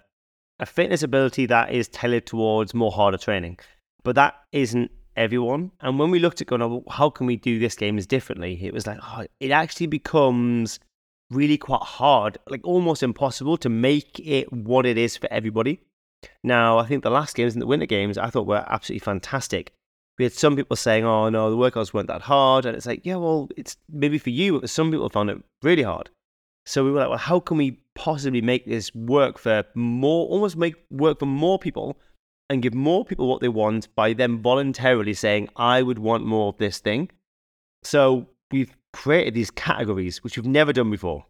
a 0.60 0.66
fitness 0.66 1.04
ability 1.04 1.46
that 1.48 1.72
is 1.72 1.88
tailored 1.88 2.26
towards 2.26 2.74
more 2.74 2.92
harder 2.92 3.18
training. 3.18 3.60
But 4.04 4.16
that 4.16 4.36
isn't 4.52 4.92
everyone. 5.16 5.72
And 5.82 6.00
when 6.00 6.12
we 6.12 6.20
looked 6.20 6.42
at 6.42 6.48
going, 6.48 6.62
oh, 6.62 6.84
how 6.90 7.10
can 7.10 7.28
we 7.28 7.36
do 7.36 7.60
this 7.60 7.76
games 7.76 8.06
differently? 8.06 8.60
It 8.64 8.74
was 8.74 8.88
like, 8.88 9.00
oh, 9.02 9.26
it 9.40 9.52
actually 9.52 9.88
becomes 9.88 10.80
really 11.32 11.58
quite 11.58 11.82
hard, 11.82 12.38
like 12.50 12.62
almost 12.64 13.04
impossible 13.04 13.58
to 13.58 13.70
make 13.70 14.20
it 14.20 14.52
what 14.52 14.86
it 14.86 14.98
is 14.98 15.18
for 15.18 15.32
everybody. 15.32 15.82
Now, 16.44 16.78
I 16.78 16.86
think 16.86 17.04
the 17.04 17.10
last 17.10 17.36
games 17.36 17.54
and 17.54 17.62
the 17.62 17.68
winter 17.68 17.86
games 17.86 18.18
I 18.18 18.30
thought 18.30 18.48
were 18.48 18.66
absolutely 18.68 19.04
fantastic. 19.04 19.74
We 20.18 20.26
had 20.26 20.34
some 20.34 20.56
people 20.56 20.76
saying, 20.76 21.06
oh, 21.06 21.30
no, 21.30 21.50
the 21.50 21.58
workouts 21.58 21.94
weren't 21.94 22.08
that 22.08 22.22
hard. 22.22 22.66
And 22.66 22.76
it's 22.76 22.86
like, 22.86 23.02
yeah, 23.04 23.16
well, 23.16 23.50
it's 23.58 23.78
maybe 23.90 24.18
for 24.18 24.30
you, 24.30 24.60
but 24.60 24.70
some 24.70 24.92
people 24.92 25.10
found 25.10 25.30
it 25.30 25.44
really 25.64 25.84
hard. 25.84 26.10
So 26.66 26.84
we 26.86 26.92
were 26.92 27.00
like, 27.00 27.10
well, 27.10 27.18
how 27.18 27.40
can 27.40 27.58
we 27.58 27.80
possibly 27.96 28.42
make 28.42 28.66
this 28.66 28.94
work 28.94 29.38
for 29.38 29.64
more, 29.76 30.28
almost 30.28 30.56
make 30.56 30.76
work 30.92 31.20
for 31.20 31.26
more 31.26 31.60
people 31.60 31.98
and 32.50 32.62
give 32.62 32.74
more 32.74 33.04
people 33.04 33.28
what 33.28 33.42
they 33.42 33.50
want 33.50 33.94
by 33.96 34.14
them 34.14 34.42
voluntarily 34.42 35.14
saying, 35.14 35.50
I 35.56 35.82
would 35.82 36.00
want 36.00 36.26
more 36.26 36.50
of 36.50 36.58
this 36.58 36.80
thing. 36.80 37.10
So 37.84 38.30
we've 38.52 38.76
created 38.94 39.34
these 39.34 39.52
categories, 39.52 40.24
which 40.24 40.38
we've 40.38 40.46
never 40.46 40.72
done 40.72 40.92
before. 40.92 41.26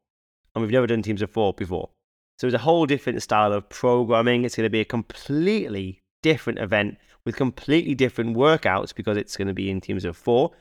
And 0.54 0.62
we've 0.62 0.72
never 0.72 0.86
done 0.86 1.02
teams 1.02 1.22
of 1.22 1.32
four 1.32 1.54
before. 1.54 1.90
So 2.38 2.46
it's 2.46 2.56
a 2.56 2.60
whole 2.60 2.86
different 2.86 3.24
style 3.24 3.54
of 3.54 3.68
programming. 3.70 4.44
It's 4.44 4.56
going 4.56 4.66
to 4.66 4.70
be 4.70 4.82
a 4.82 4.86
completely 4.86 6.03
different 6.24 6.58
event 6.58 6.98
with 7.26 7.36
completely 7.36 7.94
different 7.94 8.36
workouts 8.36 8.96
because 8.96 9.18
it's 9.18 9.38
going 9.38 9.48
to 9.48 9.54
be 9.54 9.70
in 9.70 9.80
teams 9.80 10.06
of 10.06 10.18
four. 10.18 10.52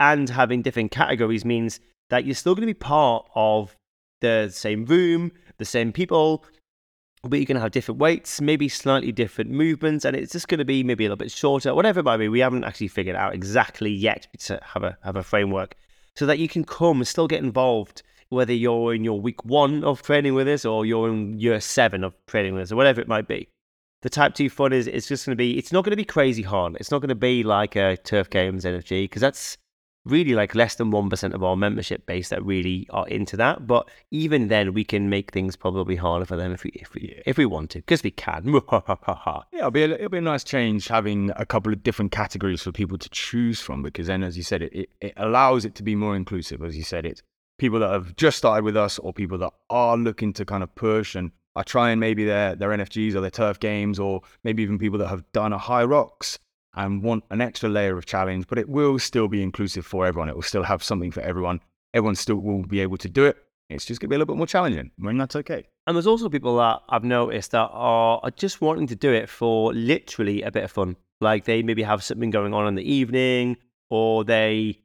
And 0.00 0.28
having 0.28 0.62
different 0.62 0.90
categories 0.90 1.44
means 1.44 1.78
that 2.10 2.24
you're 2.24 2.34
still 2.34 2.54
going 2.54 2.66
to 2.66 2.74
be 2.74 2.74
part 2.74 3.26
of 3.36 3.76
the 4.20 4.50
same 4.52 4.84
room, 4.86 5.30
the 5.58 5.64
same 5.64 5.92
people, 5.92 6.44
but 7.22 7.38
you're 7.38 7.46
going 7.46 7.56
to 7.56 7.60
have 7.60 7.70
different 7.70 8.00
weights, 8.00 8.40
maybe 8.40 8.68
slightly 8.68 9.12
different 9.12 9.50
movements, 9.50 10.04
and 10.04 10.16
it's 10.16 10.32
just 10.32 10.48
going 10.48 10.58
to 10.58 10.64
be 10.64 10.82
maybe 10.82 11.04
a 11.04 11.08
little 11.08 11.16
bit 11.16 11.30
shorter, 11.30 11.74
whatever 11.74 12.00
it 12.00 12.04
might 12.04 12.18
be. 12.18 12.28
We 12.28 12.40
haven't 12.40 12.64
actually 12.64 12.88
figured 12.88 13.16
out 13.16 13.34
exactly 13.34 13.90
yet 13.90 14.26
to 14.40 14.60
have 14.62 14.82
a 14.82 14.98
have 15.02 15.16
a 15.16 15.22
framework 15.22 15.76
so 16.16 16.26
that 16.26 16.38
you 16.38 16.48
can 16.48 16.64
come 16.64 16.98
and 16.98 17.08
still 17.08 17.26
get 17.26 17.42
involved, 17.42 18.02
whether 18.28 18.52
you're 18.52 18.94
in 18.94 19.04
your 19.04 19.20
week 19.20 19.44
one 19.44 19.84
of 19.84 20.02
training 20.02 20.34
with 20.34 20.48
us 20.48 20.64
or 20.64 20.84
you're 20.84 21.08
in 21.08 21.38
year 21.38 21.60
seven 21.60 22.04
of 22.04 22.14
training 22.26 22.54
with 22.54 22.64
us 22.64 22.72
or 22.72 22.76
whatever 22.76 23.00
it 23.00 23.08
might 23.08 23.26
be. 23.26 23.48
The 24.04 24.10
type 24.10 24.34
two 24.34 24.50
fun 24.50 24.74
is 24.74 24.86
it's 24.86 25.08
just 25.08 25.24
going 25.24 25.32
to 25.32 25.36
be 25.36 25.56
it's 25.56 25.72
not 25.72 25.82
going 25.82 25.92
to 25.92 25.96
be 25.96 26.04
crazy 26.04 26.42
hard. 26.42 26.76
It's 26.78 26.90
not 26.90 27.00
going 27.00 27.08
to 27.08 27.14
be 27.14 27.42
like 27.42 27.74
a 27.74 27.96
turf 27.96 28.28
games 28.28 28.66
NFG 28.66 29.04
because 29.04 29.22
that's 29.22 29.56
really 30.04 30.34
like 30.34 30.54
less 30.54 30.74
than 30.74 30.92
1% 30.92 31.32
of 31.32 31.42
our 31.42 31.56
membership 31.56 32.04
base 32.04 32.28
that 32.28 32.44
really 32.44 32.86
are 32.90 33.08
into 33.08 33.34
that. 33.38 33.66
But 33.66 33.88
even 34.10 34.48
then, 34.48 34.74
we 34.74 34.84
can 34.84 35.08
make 35.08 35.32
things 35.32 35.56
probably 35.56 35.96
harder 35.96 36.26
for 36.26 36.36
them 36.36 36.52
if 36.52 36.64
we 36.64 36.70
if 36.74 36.92
we, 36.92 37.22
if 37.24 37.38
we 37.38 37.46
want 37.46 37.70
to, 37.70 37.78
because 37.78 38.02
we 38.02 38.10
can. 38.10 38.44
Yeah, 39.54 39.60
it'll 39.60 39.70
be, 39.70 39.84
a, 39.84 39.94
it'll 39.94 40.10
be 40.10 40.18
a 40.18 40.20
nice 40.20 40.44
change 40.44 40.88
having 40.88 41.30
a 41.36 41.46
couple 41.46 41.72
of 41.72 41.82
different 41.82 42.12
categories 42.12 42.60
for 42.60 42.72
people 42.72 42.98
to 42.98 43.08
choose 43.08 43.62
from 43.62 43.82
because 43.82 44.08
then, 44.08 44.22
as 44.22 44.36
you 44.36 44.42
said, 44.42 44.60
it, 44.60 44.72
it, 44.74 44.90
it 45.00 45.12
allows 45.16 45.64
it 45.64 45.74
to 45.76 45.82
be 45.82 45.94
more 45.94 46.14
inclusive. 46.14 46.62
As 46.62 46.76
you 46.76 46.84
said, 46.84 47.06
it's 47.06 47.22
people 47.58 47.78
that 47.78 47.90
have 47.90 48.16
just 48.16 48.36
started 48.36 48.64
with 48.64 48.76
us 48.76 48.98
or 48.98 49.14
people 49.14 49.38
that 49.38 49.54
are 49.70 49.96
looking 49.96 50.34
to 50.34 50.44
kind 50.44 50.62
of 50.62 50.74
push 50.74 51.14
and 51.14 51.30
are 51.56 51.64
trying 51.64 51.98
maybe 51.98 52.24
their, 52.24 52.54
their 52.54 52.70
NFGs 52.70 53.14
or 53.14 53.20
their 53.20 53.30
turf 53.30 53.60
games 53.60 53.98
or 53.98 54.22
maybe 54.42 54.62
even 54.62 54.78
people 54.78 54.98
that 54.98 55.08
have 55.08 55.24
done 55.32 55.52
a 55.52 55.58
HYROX 55.58 56.38
and 56.74 57.02
want 57.02 57.24
an 57.30 57.40
extra 57.40 57.68
layer 57.68 57.96
of 57.96 58.06
challenge, 58.06 58.46
but 58.48 58.58
it 58.58 58.68
will 58.68 58.98
still 58.98 59.28
be 59.28 59.42
inclusive 59.42 59.86
for 59.86 60.06
everyone. 60.06 60.28
It 60.28 60.34
will 60.34 60.42
still 60.42 60.64
have 60.64 60.82
something 60.82 61.10
for 61.10 61.20
everyone. 61.20 61.60
Everyone 61.92 62.16
still 62.16 62.36
will 62.36 62.64
be 62.64 62.80
able 62.80 62.96
to 62.98 63.08
do 63.08 63.24
it. 63.26 63.36
It's 63.70 63.84
just 63.84 64.00
going 64.00 64.08
to 64.08 64.10
be 64.10 64.16
a 64.16 64.18
little 64.18 64.34
bit 64.34 64.38
more 64.38 64.46
challenging, 64.46 64.90
and 65.02 65.20
that's 65.20 65.36
okay. 65.36 65.66
And 65.86 65.96
there's 65.96 66.06
also 66.06 66.28
people 66.28 66.56
that 66.58 66.82
I've 66.88 67.04
noticed 67.04 67.52
that 67.52 67.70
are, 67.72 68.20
are 68.22 68.30
just 68.32 68.60
wanting 68.60 68.88
to 68.88 68.96
do 68.96 69.12
it 69.12 69.28
for 69.28 69.72
literally 69.72 70.42
a 70.42 70.50
bit 70.50 70.64
of 70.64 70.72
fun. 70.72 70.96
Like 71.20 71.44
they 71.44 71.62
maybe 71.62 71.82
have 71.82 72.02
something 72.02 72.30
going 72.30 72.52
on 72.52 72.66
in 72.66 72.74
the 72.74 72.82
evening, 72.82 73.56
or 73.90 74.24
they 74.24 74.80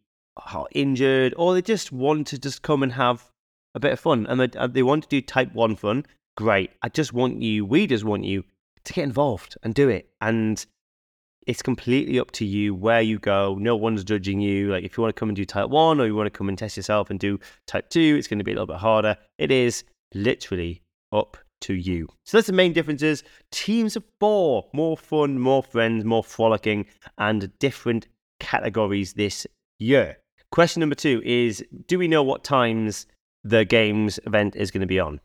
are 0.54 0.68
injured 0.72 1.34
or 1.38 1.54
they 1.54 1.62
just 1.62 1.92
want 1.92 2.28
to 2.28 2.38
just 2.38 2.62
come 2.62 2.84
and 2.84 2.94
have 2.94 3.32
a 3.76 3.80
bit 3.80 3.92
of 3.92 4.00
fun 4.00 4.26
and 4.28 4.40
they, 4.40 4.68
they 4.68 4.84
want 4.84 5.04
to 5.04 5.10
do 5.10 5.22
type 5.22 5.54
one 5.54 5.76
fun, 5.76 6.06
great. 6.40 6.72
I 6.82 6.88
just 6.88 7.12
want 7.12 7.42
you, 7.42 7.66
we 7.66 7.86
just 7.86 8.06
want 8.06 8.24
you 8.24 8.46
to 8.86 8.94
get 8.94 9.04
involved 9.04 9.58
and 9.62 9.76
do 9.76 9.90
it. 9.90 10.08
And 10.22 10.66
it's 11.46 11.62
completely 11.62 12.18
up 12.18 12.32
to 12.32 12.46
you 12.46 12.74
where 12.74 13.02
you 13.02 13.20
go. 13.20 13.58
No 13.60 13.76
one's 13.76 14.06
judging 14.06 14.40
you. 14.40 14.72
Like 14.72 14.86
if 14.86 14.96
you 14.96 15.02
want 15.02 15.14
to 15.14 15.20
come 15.20 15.28
and 15.28 15.36
do 15.36 15.44
type 15.44 15.68
one 15.68 16.00
or 16.00 16.06
you 16.06 16.16
want 16.16 16.28
to 16.28 16.38
come 16.38 16.48
and 16.48 16.58
test 16.58 16.78
yourself 16.78 17.10
and 17.10 17.20
do 17.20 17.42
type 17.68 17.90
two, 17.90 18.16
it's 18.18 18.30
going 18.30 18.38
to 18.38 18.46
be 18.46 18.52
a 18.52 18.54
little 18.54 18.68
bit 18.68 18.78
harder. 18.78 19.18
It 19.38 19.52
is 19.52 19.84
literally 20.14 20.82
up 21.12 21.36
to 21.64 21.74
you. 21.74 22.08
So 22.26 22.38
that's 22.38 22.48
the 22.48 22.54
main 22.54 22.72
differences. 22.72 23.22
Teams 23.52 23.98
of 23.98 24.06
four, 24.22 24.70
more 24.72 24.96
fun, 24.96 25.40
more 25.40 25.62
friends, 25.62 26.06
more 26.06 26.24
frolicking, 26.24 26.86
and 27.18 27.52
different 27.60 28.08
categories 28.40 29.12
this 29.12 29.46
year. 29.78 30.20
Question 30.54 30.80
number 30.80 30.96
two 30.96 31.22
is 31.26 31.62
Do 31.88 32.00
we 32.00 32.08
know 32.08 32.24
what 32.24 32.46
times 32.46 33.08
the 33.44 33.66
games 33.66 34.22
event 34.26 34.56
is 34.56 34.72
going 34.72 34.82
to 34.82 34.88
be 34.88 35.02
on? 35.02 35.20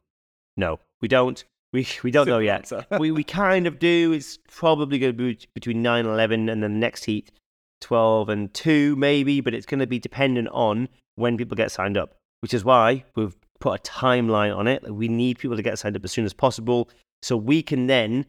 No, 0.57 0.79
we 1.05 1.09
don't. 1.09 1.45
We, 1.75 1.87
we 2.03 2.11
don't 2.11 2.27
know 2.29 2.39
yet. 2.39 2.73
we, 2.99 3.11
we 3.11 3.25
kind 3.25 3.67
of 3.67 3.79
do. 3.79 4.13
It's 4.13 4.39
probably 4.49 4.99
going 4.99 5.13
to 5.13 5.17
be 5.19 5.39
between 5.53 5.83
9 5.83 6.07
and 6.07 6.15
11, 6.15 6.49
and 6.49 6.63
then 6.63 6.73
the 6.73 6.79
next 6.79 7.05
heat, 7.05 7.31
12 7.83 8.31
and 8.31 8.55
2, 8.55 8.97
maybe, 8.97 9.43
but 9.43 9.53
it's 9.53 9.67
going 9.67 9.81
to 9.81 9.87
be 9.87 9.99
dependent 9.99 10.49
on 10.53 10.89
when 11.17 11.37
people 11.37 11.57
get 11.57 11.71
signed 11.71 11.99
up, 11.99 12.15
which 12.41 12.55
is 12.55 12.65
why 12.65 13.05
we've 13.17 13.37
put 13.61 13.81
a 13.81 13.83
timeline 13.83 14.57
on 14.57 14.67
it. 14.67 14.83
We 14.95 15.09
need 15.09 15.39
people 15.39 15.57
to 15.59 15.63
get 15.63 15.79
signed 15.79 15.95
up 15.95 16.05
as 16.05 16.13
soon 16.13 16.25
as 16.25 16.33
possible 16.33 16.89
so 17.23 17.37
we 17.37 17.61
can 17.61 17.87
then 17.87 18.25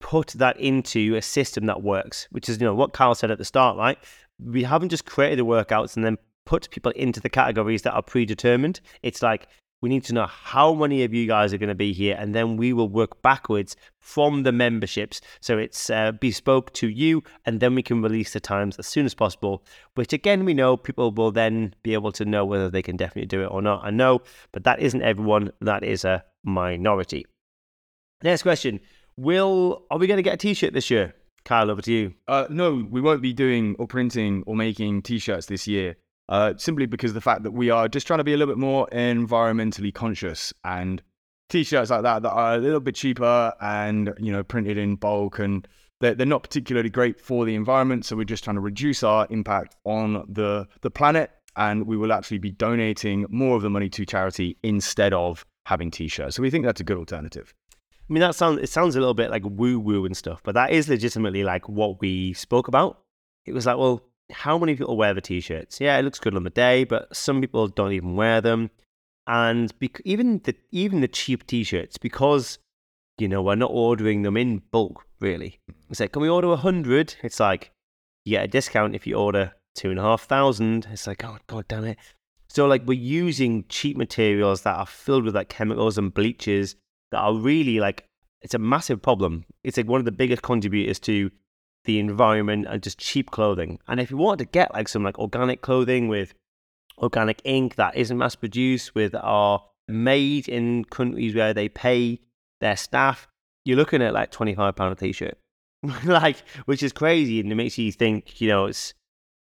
put 0.00 0.28
that 0.32 0.60
into 0.60 1.14
a 1.14 1.22
system 1.22 1.64
that 1.66 1.82
works, 1.82 2.28
which 2.30 2.48
is, 2.48 2.60
you 2.60 2.66
know, 2.66 2.74
what 2.74 2.92
Carl 2.92 3.14
said 3.14 3.30
at 3.30 3.38
the 3.38 3.44
start, 3.46 3.78
right? 3.78 3.96
We 4.38 4.64
haven't 4.64 4.90
just 4.90 5.06
created 5.06 5.38
the 5.38 5.46
workouts 5.46 5.96
and 5.96 6.04
then 6.04 6.18
put 6.44 6.68
people 6.70 6.92
into 6.92 7.20
the 7.20 7.30
categories 7.30 7.82
that 7.82 7.94
are 7.94 8.02
predetermined. 8.02 8.80
It's 9.02 9.22
like 9.22 9.46
we 9.82 9.88
need 9.88 10.04
to 10.04 10.14
know 10.14 10.26
how 10.26 10.72
many 10.72 11.02
of 11.02 11.12
you 11.12 11.26
guys 11.26 11.52
are 11.52 11.58
going 11.58 11.68
to 11.68 11.74
be 11.74 11.92
here, 11.92 12.16
and 12.18 12.34
then 12.34 12.56
we 12.56 12.72
will 12.72 12.88
work 12.88 13.20
backwards 13.20 13.76
from 13.98 14.44
the 14.44 14.52
memberships. 14.52 15.20
So 15.40 15.58
it's 15.58 15.90
uh, 15.90 16.12
bespoke 16.12 16.72
to 16.74 16.88
you, 16.88 17.22
and 17.44 17.60
then 17.60 17.74
we 17.74 17.82
can 17.82 18.00
release 18.00 18.32
the 18.32 18.40
times 18.40 18.76
as 18.78 18.86
soon 18.86 19.04
as 19.04 19.12
possible, 19.12 19.64
which 19.96 20.12
again, 20.12 20.44
we 20.44 20.54
know 20.54 20.76
people 20.76 21.10
will 21.10 21.32
then 21.32 21.74
be 21.82 21.94
able 21.94 22.12
to 22.12 22.24
know 22.24 22.46
whether 22.46 22.70
they 22.70 22.80
can 22.80 22.96
definitely 22.96 23.26
do 23.26 23.42
it 23.42 23.50
or 23.50 23.60
not. 23.60 23.84
I 23.84 23.90
know, 23.90 24.22
but 24.52 24.64
that 24.64 24.80
isn't 24.80 25.02
everyone, 25.02 25.52
that 25.60 25.82
is 25.82 26.04
a 26.04 26.24
minority. 26.44 27.26
Next 28.22 28.42
question 28.42 28.80
Will, 29.16 29.84
are 29.90 29.98
we 29.98 30.06
going 30.06 30.16
to 30.16 30.22
get 30.22 30.34
a 30.34 30.38
t 30.38 30.54
shirt 30.54 30.72
this 30.72 30.90
year? 30.90 31.12
Kyle, 31.44 31.72
over 31.72 31.82
to 31.82 31.92
you. 31.92 32.14
Uh, 32.28 32.46
no, 32.48 32.86
we 32.88 33.00
won't 33.00 33.20
be 33.20 33.32
doing 33.32 33.74
or 33.80 33.88
printing 33.88 34.44
or 34.46 34.54
making 34.54 35.02
t 35.02 35.18
shirts 35.18 35.46
this 35.46 35.66
year 35.66 35.96
uh, 36.32 36.54
simply 36.56 36.86
because 36.86 37.12
the 37.12 37.20
fact 37.20 37.42
that 37.42 37.50
we 37.50 37.68
are 37.68 37.88
just 37.88 38.06
trying 38.06 38.16
to 38.16 38.24
be 38.24 38.32
a 38.32 38.36
little 38.38 38.54
bit 38.54 38.58
more 38.58 38.88
environmentally 38.90 39.92
conscious 39.92 40.50
and 40.64 41.02
t-shirts 41.50 41.90
like 41.90 42.02
that 42.02 42.22
that 42.22 42.30
are 42.30 42.54
a 42.54 42.58
little 42.58 42.80
bit 42.80 42.94
cheaper 42.94 43.52
and 43.60 44.14
you 44.18 44.32
know 44.32 44.42
printed 44.42 44.78
in 44.78 44.96
bulk 44.96 45.38
and 45.38 45.68
they're, 46.00 46.14
they're 46.14 46.26
not 46.26 46.42
particularly 46.42 46.88
great 46.88 47.20
for 47.20 47.44
the 47.44 47.54
environment. 47.54 48.06
So 48.06 48.16
we're 48.16 48.24
just 48.24 48.44
trying 48.44 48.56
to 48.56 48.62
reduce 48.62 49.02
our 49.02 49.26
impact 49.28 49.76
on 49.84 50.24
the 50.26 50.66
the 50.80 50.90
planet 50.90 51.30
and 51.54 51.86
we 51.86 51.98
will 51.98 52.14
actually 52.14 52.38
be 52.38 52.50
donating 52.50 53.26
more 53.28 53.54
of 53.54 53.60
the 53.60 53.68
money 53.68 53.90
to 53.90 54.06
charity 54.06 54.56
instead 54.62 55.12
of 55.12 55.44
having 55.66 55.90
t-shirts. 55.90 56.36
So 56.36 56.42
we 56.42 56.48
think 56.48 56.64
that's 56.64 56.80
a 56.80 56.84
good 56.84 56.96
alternative. 56.96 57.52
I 58.08 58.12
mean, 58.12 58.22
that 58.22 58.34
sounds 58.34 58.62
it 58.62 58.70
sounds 58.70 58.96
a 58.96 59.00
little 59.00 59.12
bit 59.12 59.30
like 59.30 59.42
woo 59.44 59.78
woo 59.78 60.06
and 60.06 60.16
stuff, 60.16 60.40
but 60.42 60.54
that 60.54 60.70
is 60.70 60.88
legitimately 60.88 61.44
like 61.44 61.68
what 61.68 62.00
we 62.00 62.32
spoke 62.32 62.68
about. 62.68 63.02
It 63.44 63.52
was 63.52 63.66
like, 63.66 63.76
well, 63.76 64.02
how 64.32 64.58
many 64.58 64.74
people 64.74 64.96
wear 64.96 65.14
the 65.14 65.20
t-shirts? 65.20 65.80
Yeah, 65.80 65.98
it 65.98 66.02
looks 66.02 66.18
good 66.18 66.34
on 66.34 66.44
the 66.44 66.50
day, 66.50 66.84
but 66.84 67.14
some 67.14 67.40
people 67.40 67.68
don't 67.68 67.92
even 67.92 68.16
wear 68.16 68.40
them. 68.40 68.70
And 69.26 69.72
even 70.04 70.40
the 70.44 70.56
even 70.72 71.00
the 71.00 71.08
cheap 71.08 71.46
t-shirts, 71.46 71.96
because 71.96 72.58
you 73.18 73.28
know 73.28 73.42
we're 73.42 73.54
not 73.54 73.70
ordering 73.70 74.22
them 74.22 74.36
in 74.36 74.62
bulk, 74.72 75.04
really. 75.20 75.60
It's 75.90 76.00
like, 76.00 76.12
can 76.12 76.22
we 76.22 76.28
order 76.28 76.56
hundred? 76.56 77.14
It's 77.22 77.38
like 77.38 77.70
you 78.24 78.32
get 78.32 78.44
a 78.44 78.48
discount 78.48 78.96
if 78.96 79.06
you 79.06 79.14
order 79.14 79.52
two 79.74 79.90
and 79.90 79.98
a 79.98 80.02
half 80.02 80.22
thousand. 80.22 80.88
It's 80.90 81.06
like, 81.06 81.24
oh 81.24 81.38
god 81.46 81.68
damn 81.68 81.84
it. 81.84 81.98
So 82.48 82.66
like 82.66 82.82
we're 82.84 82.98
using 82.98 83.64
cheap 83.68 83.96
materials 83.96 84.62
that 84.62 84.76
are 84.76 84.86
filled 84.86 85.24
with 85.24 85.34
like 85.34 85.48
chemicals 85.48 85.98
and 85.98 86.12
bleaches 86.12 86.76
that 87.12 87.18
are 87.18 87.34
really 87.34 87.78
like 87.78 88.06
it's 88.42 88.54
a 88.54 88.58
massive 88.58 89.00
problem. 89.00 89.44
It's 89.62 89.76
like 89.76 89.86
one 89.86 90.00
of 90.00 90.04
the 90.04 90.12
biggest 90.12 90.42
contributors 90.42 90.98
to 91.00 91.30
the 91.84 91.98
environment 91.98 92.66
and 92.68 92.82
just 92.82 92.98
cheap 92.98 93.30
clothing. 93.30 93.78
And 93.88 94.00
if 94.00 94.10
you 94.10 94.16
want 94.16 94.38
to 94.38 94.44
get 94.44 94.72
like 94.72 94.88
some 94.88 95.02
like 95.02 95.18
organic 95.18 95.62
clothing 95.62 96.08
with 96.08 96.34
organic 96.98 97.40
ink 97.44 97.76
that 97.76 97.96
isn't 97.96 98.16
mass 98.16 98.34
produced, 98.34 98.94
with 98.94 99.14
are 99.14 99.64
made 99.88 100.48
in 100.48 100.84
countries 100.84 101.34
where 101.34 101.52
they 101.52 101.68
pay 101.68 102.20
their 102.60 102.76
staff, 102.76 103.28
you're 103.64 103.76
looking 103.76 104.02
at 104.02 104.14
like 104.14 104.30
twenty 104.30 104.54
five 104.54 104.76
pound 104.76 104.92
a 104.92 104.96
t-shirt, 104.96 105.36
like 106.04 106.36
which 106.66 106.82
is 106.82 106.92
crazy, 106.92 107.40
and 107.40 107.50
it 107.50 107.54
makes 107.54 107.78
you 107.78 107.90
think. 107.92 108.40
You 108.40 108.48
know, 108.48 108.66
it's 108.66 108.94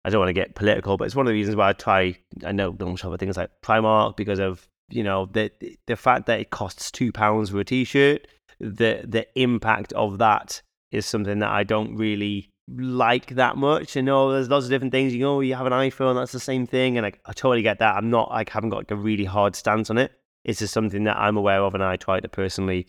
I 0.05 0.11
don't 0.11 0.21
want 0.21 0.31
to 0.31 0.35
get 0.35 0.55
political, 0.55 0.97
but 0.97 1.05
it's 1.05 1.17
one 1.17 1.27
of 1.27 1.31
the 1.31 1.35
reasons 1.35 1.57
why 1.57 1.71
I 1.71 1.73
try. 1.73 2.19
I 2.45 2.53
know 2.53 2.73
don't 2.73 2.97
shop 2.97 3.13
at 3.13 3.21
things 3.21 3.37
like 3.37 3.51
Primark 3.63 4.17
because 4.17 4.39
of 4.39 4.67
you 4.91 5.03
know 5.03 5.29
the 5.33 5.51
the 5.87 5.97
fact 5.97 6.27
that 6.27 6.41
it 6.41 6.51
costs 6.51 6.91
two 6.91 7.13
pounds 7.13 7.51
for 7.51 7.61
a 7.61 7.65
t-shirt. 7.65 8.27
The 8.61 9.05
the 9.07 9.27
impact 9.41 9.93
of 9.93 10.19
that 10.19 10.63
is 10.91 11.07
something 11.07 11.39
that 11.41 11.51
I 11.51 11.65
don't 11.65 11.97
really 11.97 12.51
like 12.77 13.35
that 13.37 13.57
much. 13.57 13.97
You 13.97 14.03
know 14.03 14.33
there's 14.33 14.49
lots 14.49 14.67
of 14.67 14.71
different 14.71 14.93
things. 14.93 15.15
You 15.15 15.21
know, 15.21 15.41
you 15.41 15.55
have 15.55 15.67
an 15.67 15.73
iPhone, 15.73 16.15
that's 16.15 16.33
the 16.33 16.41
same 16.41 16.67
thing, 16.67 16.97
and 16.97 17.07
I, 17.07 17.13
I 17.27 17.33
totally 17.33 17.63
get 17.63 17.79
that. 17.79 17.97
I'm 17.97 18.11
not 18.11 18.31
like 18.31 18.51
haven't 18.51 18.71
got 18.71 18.79
like 18.79 18.91
a 18.91 18.97
really 18.97 19.25
hard 19.25 19.57
stance 19.57 19.91
on 19.91 19.99
it. 19.99 20.13
It's 20.45 20.61
just 20.61 20.73
something 20.73 21.05
that 21.05 21.17
I'm 21.17 21.37
aware 21.37 21.63
of, 21.63 21.75
and 21.75 21.83
I 21.83 21.97
try 21.97 22.21
to 22.21 22.29
personally 22.29 22.87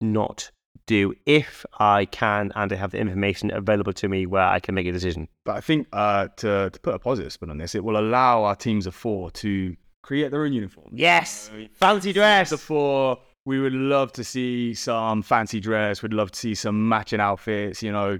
not 0.00 0.50
do 0.86 1.14
if 1.24 1.64
I 1.78 2.04
can 2.04 2.52
and 2.54 2.72
I 2.72 2.76
have 2.76 2.90
the 2.90 2.98
information 2.98 3.50
available 3.50 3.92
to 3.94 4.08
me 4.08 4.26
where 4.26 4.42
I 4.42 4.60
can 4.60 4.74
make 4.74 4.86
a 4.86 4.92
decision. 4.92 5.28
But 5.44 5.56
I 5.56 5.60
think 5.60 5.86
uh, 5.92 6.28
to 6.36 6.70
to 6.70 6.80
put 6.80 6.94
a 6.94 6.98
positive 6.98 7.32
spin 7.32 7.50
on 7.50 7.58
this, 7.58 7.74
it 7.74 7.84
will 7.84 7.98
allow 7.98 8.44
our 8.44 8.56
teams 8.56 8.86
of 8.86 8.94
four 8.94 9.30
to 9.32 9.76
create 10.02 10.30
their 10.30 10.44
own 10.44 10.52
uniforms. 10.52 10.92
Yes, 10.92 11.50
fancy 11.72 12.12
dress. 12.12 12.50
The 12.50 12.58
four 12.58 13.18
we 13.44 13.60
would 13.60 13.72
love 13.72 14.12
to 14.12 14.24
see 14.24 14.74
some 14.74 15.22
fancy 15.22 15.60
dress. 15.60 16.02
We'd 16.02 16.14
love 16.14 16.30
to 16.32 16.38
see 16.38 16.54
some 16.54 16.88
matching 16.88 17.20
outfits. 17.20 17.82
You 17.82 17.92
know, 17.92 18.18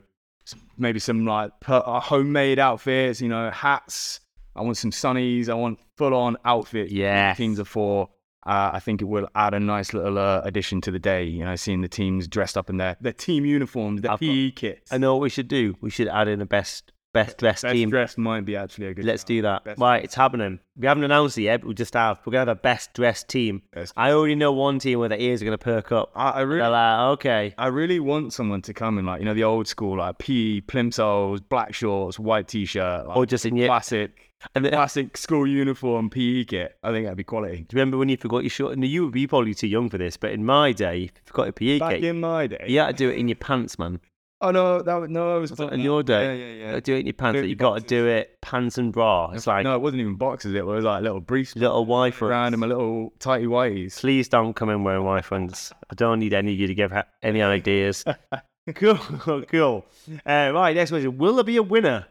maybe 0.76 0.99
some 0.99 1.25
like 1.25 1.52
uh, 1.66 2.00
homemade 2.00 2.59
outfits. 2.59 3.21
You 3.21 3.28
know, 3.28 3.50
hats. 3.50 4.21
I 4.57 4.62
want 4.62 4.76
some 4.76 4.90
sunnies. 4.90 5.49
I 5.49 5.54
want 5.54 5.78
full 5.97 6.14
on 6.14 6.37
outfit. 6.45 6.90
Yeah, 6.90 7.35
teams 7.35 7.59
of 7.59 7.69
four. 7.69 8.11
Uh, 8.47 8.73
I 8.75 8.81
think 8.81 9.00
it 9.00 9.07
will 9.07 9.26
add 9.35 9.54
a 9.54 9.61
nice 9.61 9.95
little 9.95 10.19
uh, 10.19 10.43
addition 10.45 10.83
to 10.83 10.90
the 10.90 10.99
day. 10.99 11.25
You 11.25 11.45
know, 11.45 11.57
seeing 11.57 11.81
the 11.81 11.88
teams 11.88 12.28
dressed 12.28 12.59
up 12.59 12.69
in 12.69 12.76
their 12.76 12.97
their 13.00 13.14
team 13.14 13.47
uniforms, 13.47 14.02
their 14.02 14.19
PE 14.19 14.50
kits. 14.50 14.93
I 14.93 14.99
know 14.99 15.14
what 15.14 15.23
we 15.23 15.31
should 15.31 15.49
do. 15.49 15.76
We 15.81 15.90
should 15.90 16.09
add 16.09 16.28
in 16.28 16.43
a 16.43 16.47
best 16.47 16.93
Best 17.14 17.38
dressed 17.38 17.62
team. 17.62 17.71
Best 17.71 17.76
team. 17.76 17.90
dressed 17.90 18.18
might 18.18 18.44
be 18.44 18.56
actually 18.56 18.88
a 18.88 18.94
good. 18.94 19.04
Let's 19.04 19.23
do 19.23 19.40
that. 19.42 19.64
Best 19.64 19.80
right, 19.80 20.02
it's 20.02 20.16
happening. 20.16 20.59
We 20.76 20.88
haven't 20.88 21.04
announced 21.04 21.38
it 21.38 21.42
yet, 21.42 21.61
but 21.61 21.68
we 21.68 21.75
just 21.75 21.94
have. 21.94 22.18
We're 22.26 22.33
gonna 22.33 22.40
have 22.40 22.49
a 22.49 22.61
best 22.61 22.92
dressed 22.92 23.28
team. 23.28 23.62
Best 23.73 23.92
I 23.97 24.11
already 24.11 24.35
know 24.35 24.52
one 24.52 24.80
team 24.80 24.99
where 24.99 25.09
their 25.09 25.21
ears 25.21 25.40
are 25.40 25.44
gonna 25.44 25.56
perk 25.56 25.92
up. 25.92 26.11
I, 26.16 26.30
I 26.30 26.40
really, 26.40 26.68
like, 26.68 27.00
okay. 27.12 27.54
I 27.56 27.68
really 27.68 28.00
want 28.00 28.33
someone 28.33 28.62
to 28.62 28.75
come 28.75 28.99
in 28.99 29.06
like 29.06 29.21
you 29.21 29.26
know 29.26 29.35
the 29.35 29.44
old 29.44 29.68
school 29.68 29.99
like 29.99 30.18
PE, 30.18 30.62
plimsolls, 30.62 31.40
black 31.49 31.73
shorts, 31.73 32.18
white 32.18 32.49
t-shirt, 32.49 33.06
like, 33.06 33.16
or 33.16 33.26
just 33.26 33.47
in 33.47 33.56
your 33.56 33.68
classic. 33.68 34.33
And 34.54 34.64
the 34.64 34.71
classic 34.71 35.16
school 35.16 35.47
uniform 35.47 36.11
PE 36.11 36.44
kit. 36.44 36.76
I 36.83 36.90
think 36.90 37.06
that'd 37.06 37.16
be 37.16 37.25
quality. 37.25 37.59
Do 37.59 37.61
you 37.61 37.78
remember 37.78 37.97
when 37.97 38.09
you 38.09 38.16
forgot 38.16 38.42
your 38.42 38.50
short? 38.50 38.76
No, 38.76 38.87
you 38.87 39.04
would 39.04 39.14
be 39.14 39.26
probably 39.26 39.54
too 39.54 39.68
young 39.68 39.88
for 39.88 39.99
this, 39.99 40.16
but 40.16 40.33
in 40.33 40.44
my 40.44 40.73
day, 40.73 41.04
if 41.04 41.12
you 41.14 41.23
forgot 41.25 41.44
your 41.44 41.52
PE 41.52 41.78
Back 41.78 41.90
kit. 41.92 42.00
Back 42.02 42.09
in 42.11 42.21
my 42.21 42.47
day. 42.49 42.64
You 42.68 42.80
had 42.80 42.88
to 42.88 42.92
do 43.04 43.11
it 43.11 43.18
in 43.18 43.28
your 43.28 43.37
pants, 43.37 43.78
man. 43.78 44.00
Oh 44.44 44.50
no, 44.50 44.82
that 44.82 45.08
no, 45.08 45.38
it 45.38 45.40
was 45.40 45.58
in 45.58 45.80
your 45.80 46.02
day. 46.02 46.38
Yeah, 46.38 46.44
yeah, 46.44 46.72
yeah. 46.72 46.80
Do 46.80 46.94
it 46.94 46.98
in 46.98 47.06
your 47.06 47.14
pants. 47.14 47.40
But 47.40 47.48
You've 47.48 47.56
got 47.56 47.78
to 47.78 47.80
do 47.80 48.06
it 48.06 48.38
pants 48.42 48.76
and 48.76 48.92
bra. 48.92 49.30
It's 49.30 49.46
like 49.46 49.64
no, 49.64 49.74
it 49.74 49.80
wasn't 49.80 50.02
even 50.02 50.16
boxes. 50.16 50.54
It 50.54 50.66
was 50.66 50.84
like 50.84 51.02
little 51.02 51.20
briefs, 51.20 51.56
little 51.56 51.86
wife 51.86 52.20
around 52.20 52.52
them, 52.52 52.62
a 52.62 52.66
little 52.66 53.14
tighty 53.20 53.46
whities. 53.46 53.98
Please 53.98 54.28
don't 54.28 54.52
come 54.52 54.68
in 54.68 54.84
wearing 54.84 55.02
wife 55.02 55.30
ones. 55.30 55.72
I 55.90 55.94
don't 55.94 56.18
need 56.18 56.34
any 56.34 56.52
of 56.52 56.58
you 56.58 56.66
to 56.66 56.74
give 56.74 56.92
any 57.22 57.40
ideas. 57.40 58.04
cool, 58.74 58.96
cool. 59.48 59.86
Uh, 60.26 60.50
right, 60.52 60.74
next 60.76 60.90
question. 60.90 61.16
Will 61.16 61.36
there 61.36 61.44
be 61.44 61.56
a 61.56 61.62
winner? 61.62 62.06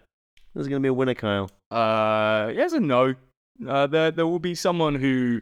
There's 0.55 0.67
going 0.67 0.81
to 0.81 0.85
be 0.85 0.89
a 0.89 0.93
winner, 0.93 1.13
Kyle. 1.13 1.51
Uh, 1.69 2.51
yes 2.51 2.73
and 2.73 2.87
no. 2.87 3.13
Uh, 3.67 3.85
there, 3.85 4.09
there 4.09 4.25
will 4.25 4.39
be 4.39 4.55
someone 4.55 4.95
who 4.95 5.39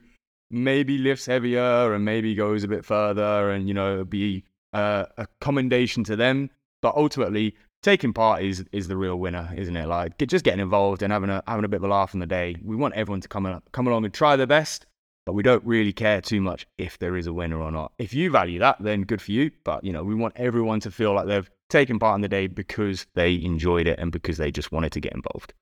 maybe 0.50 0.98
lifts 0.98 1.26
heavier 1.26 1.94
and 1.94 2.04
maybe 2.04 2.36
goes 2.36 2.66
a 2.66 2.68
bit 2.68 2.84
further, 2.84 3.50
and 3.52 3.70
you 3.70 3.74
know, 3.74 4.04
be 4.04 4.44
uh, 4.74 5.06
a 5.18 5.28
commendation 5.40 6.04
to 6.04 6.18
them. 6.18 6.50
But 6.82 6.96
ultimately, 6.96 7.56
taking 7.84 8.14
part 8.14 8.44
is 8.44 8.66
is 8.72 8.88
the 8.88 8.98
real 8.98 9.18
winner, 9.18 9.54
isn't 9.56 9.76
it? 9.76 9.88
Like 9.88 10.18
just 10.18 10.44
getting 10.46 10.60
involved 10.60 11.02
and 11.04 11.12
having 11.14 11.30
a 11.30 11.44
having 11.48 11.66
a 11.66 11.68
bit 11.68 11.78
of 11.78 11.84
a 11.84 11.88
laugh 11.88 12.14
on 12.16 12.20
the 12.20 12.26
day. 12.26 12.56
We 12.64 12.76
want 12.76 12.96
everyone 12.96 13.22
to 13.22 13.28
come 13.28 13.62
come 13.72 13.88
along 13.88 14.06
and 14.06 14.14
try 14.14 14.36
their 14.36 14.48
best, 14.48 14.86
but 15.26 15.34
we 15.34 15.44
don't 15.44 15.64
really 15.64 15.94
care 15.94 16.22
too 16.22 16.42
much 16.42 16.66
if 16.78 16.98
there 16.98 17.16
is 17.18 17.28
a 17.28 17.34
winner 17.34 17.62
or 17.62 17.72
not. 17.72 17.92
If 17.98 18.14
you 18.14 18.32
value 18.32 18.60
that, 18.60 18.78
then 18.80 19.04
good 19.04 19.22
for 19.22 19.32
you. 19.32 19.52
But 19.64 19.84
you 19.84 19.94
know, 19.94 20.04
we 20.04 20.16
want 20.16 20.34
everyone 20.38 20.80
to 20.82 20.92
feel 20.92 21.14
like 21.14 21.28
they've 21.28 21.50
taken 21.70 22.00
part 22.00 22.16
in 22.16 22.22
the 22.22 22.28
day 22.28 22.48
because 22.48 23.06
they 23.14 23.36
enjoyed 23.36 23.88
it 23.88 23.98
and 24.00 24.12
because 24.12 24.38
they 24.38 24.52
just 24.52 24.72
wanted 24.72 24.92
to 24.94 25.00
get 25.00 25.14
involved. 25.14 25.54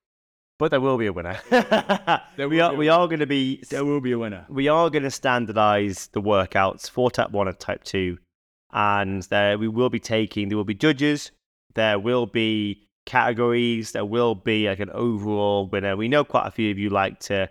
but 0.58 0.72
there 0.72 0.82
will 0.82 0.98
be 0.98 1.06
a 1.06 1.14
winner. 1.14 1.38
There 2.38 2.50
we 2.50 2.60
are 2.62 2.74
we 2.74 2.88
are 2.90 3.08
going 3.08 3.20
to 3.20 3.28
be 3.28 3.62
There 3.70 3.86
will 3.86 4.02
be 4.02 4.14
a 4.14 4.18
winner. 4.18 4.46
we 4.50 4.68
are 4.70 4.90
going 4.90 5.04
to 5.04 5.12
standardize 5.12 6.08
the 6.14 6.22
workouts 6.22 6.90
for 6.90 7.12
type 7.12 7.32
1 7.32 7.48
and 7.48 7.60
type 7.60 7.84
2 7.84 8.18
and 8.72 9.24
there 9.24 9.58
we 9.58 9.68
will 9.68 9.90
be 9.90 10.00
taking 10.00 10.50
there 10.50 10.58
will 10.58 10.64
be 10.64 10.76
judges 10.76 11.32
there 11.76 11.98
will 12.00 12.26
be 12.26 12.88
categories 13.06 13.92
there 13.94 14.06
will 14.06 14.36
be 14.36 14.68
like 14.68 14.80
an 14.80 14.90
overall 14.92 15.68
winner. 15.68 15.96
We 15.96 16.08
know 16.08 16.24
quite 16.24 16.46
a 16.48 16.52
few 16.52 16.70
of 16.72 16.78
you 16.78 16.90
like 16.90 17.20
to 17.22 17.50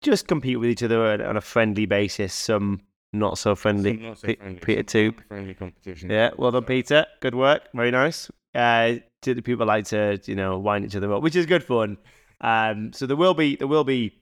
just 0.00 0.26
compete 0.26 0.58
with 0.58 0.70
each 0.70 0.82
other 0.82 1.04
on- 1.24 1.36
a 1.36 1.40
friendly 1.40 1.86
basis 1.86 2.32
some 2.32 2.80
not 3.12 3.36
so 3.36 3.54
friendly 3.54 3.94
not 3.98 4.18
so 4.18 4.34
friendly, 4.34 4.60
peter 4.60 4.82
too 4.82 5.12
Friendly 5.28 5.54
competition. 5.54 6.10
yeah 6.10 6.30
well 6.38 6.50
done 6.50 6.64
peter. 6.64 7.04
Good 7.20 7.34
work. 7.34 7.68
Very 7.74 7.90
nice. 7.90 8.30
Uh 8.54 8.94
do 9.20 9.34
the 9.34 9.42
people 9.42 9.66
like 9.66 9.84
to 9.86 10.18
you 10.24 10.34
know 10.34 10.58
wind 10.58 10.84
each 10.86 10.96
other 10.96 11.12
up 11.12 11.22
which 11.22 11.36
is 11.36 11.44
good 11.46 11.62
fun. 11.62 11.98
Um 12.40 12.92
so 12.92 13.06
there 13.06 13.16
will 13.16 13.34
be 13.34 13.56
there 13.56 13.68
will 13.68 13.84
be 13.84 14.18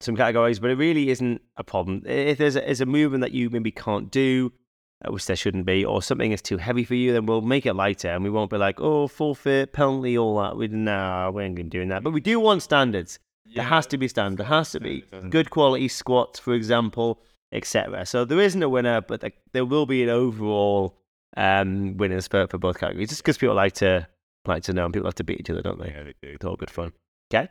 some 0.00 0.14
categories, 0.16 0.58
but 0.58 0.70
it 0.70 0.74
really 0.76 1.08
isn't 1.10 1.40
a 1.56 1.64
problem. 1.64 2.02
If 2.04 2.36
there's 2.38 2.56
a, 2.56 2.68
is 2.70 2.80
a 2.82 2.86
movement 2.86 3.22
that 3.22 3.32
you 3.32 3.48
maybe 3.48 3.70
can't 3.70 4.10
do, 4.10 4.52
which 5.08 5.26
there 5.26 5.36
shouldn't 5.36 5.66
be, 5.66 5.84
or 5.84 6.02
something 6.02 6.32
is 6.32 6.42
too 6.42 6.56
heavy 6.56 6.84
for 6.84 6.94
you, 6.94 7.12
then 7.12 7.26
we'll 7.26 7.42
make 7.42 7.66
it 7.66 7.74
lighter 7.74 8.08
and 8.08 8.24
we 8.24 8.30
won't 8.30 8.50
be 8.50 8.56
like, 8.56 8.80
oh, 8.80 9.06
forfeit, 9.08 9.72
penalty, 9.72 10.16
all 10.16 10.40
that. 10.40 10.56
We, 10.56 10.68
nah, 10.68 11.30
we 11.30 11.44
ain't 11.44 11.56
going 11.56 11.70
to 11.70 11.76
doing 11.78 11.88
that. 11.88 12.02
But 12.02 12.12
we 12.12 12.20
do 12.20 12.40
want 12.40 12.62
standards. 12.62 13.18
there 13.54 13.64
has 13.64 13.86
to 13.88 13.98
be 13.98 14.08
standard. 14.08 14.38
There 14.38 14.46
has 14.46 14.72
to 14.72 14.80
be 14.80 15.04
good 15.28 15.50
quality 15.50 15.88
squats, 15.88 16.38
for 16.38 16.54
example, 16.54 17.20
etc. 17.52 18.06
So 18.06 18.24
there 18.24 18.40
isn't 18.40 18.62
a 18.62 18.68
winner, 18.68 19.00
but 19.02 19.20
there, 19.20 19.32
there 19.52 19.64
will 19.64 19.86
be 19.86 20.02
an 20.02 20.08
overall 20.08 20.96
um, 21.36 21.96
winners 21.96 22.26
for, 22.26 22.46
for 22.46 22.58
both 22.58 22.78
categories. 22.78 23.10
Just 23.10 23.22
because 23.22 23.38
people 23.38 23.54
like 23.54 23.74
to 23.74 24.08
like 24.46 24.62
to 24.64 24.72
know, 24.72 24.84
and 24.84 24.94
people 24.94 25.08
have 25.08 25.14
to 25.16 25.24
beat 25.24 25.40
each 25.40 25.50
other, 25.50 25.62
don't 25.62 25.78
they? 25.78 25.90
Yeah, 25.90 26.04
they 26.04 26.14
do. 26.22 26.34
It's 26.34 26.44
all 26.44 26.56
good 26.56 26.70
fun. 26.70 26.92
Okay. 27.32 27.48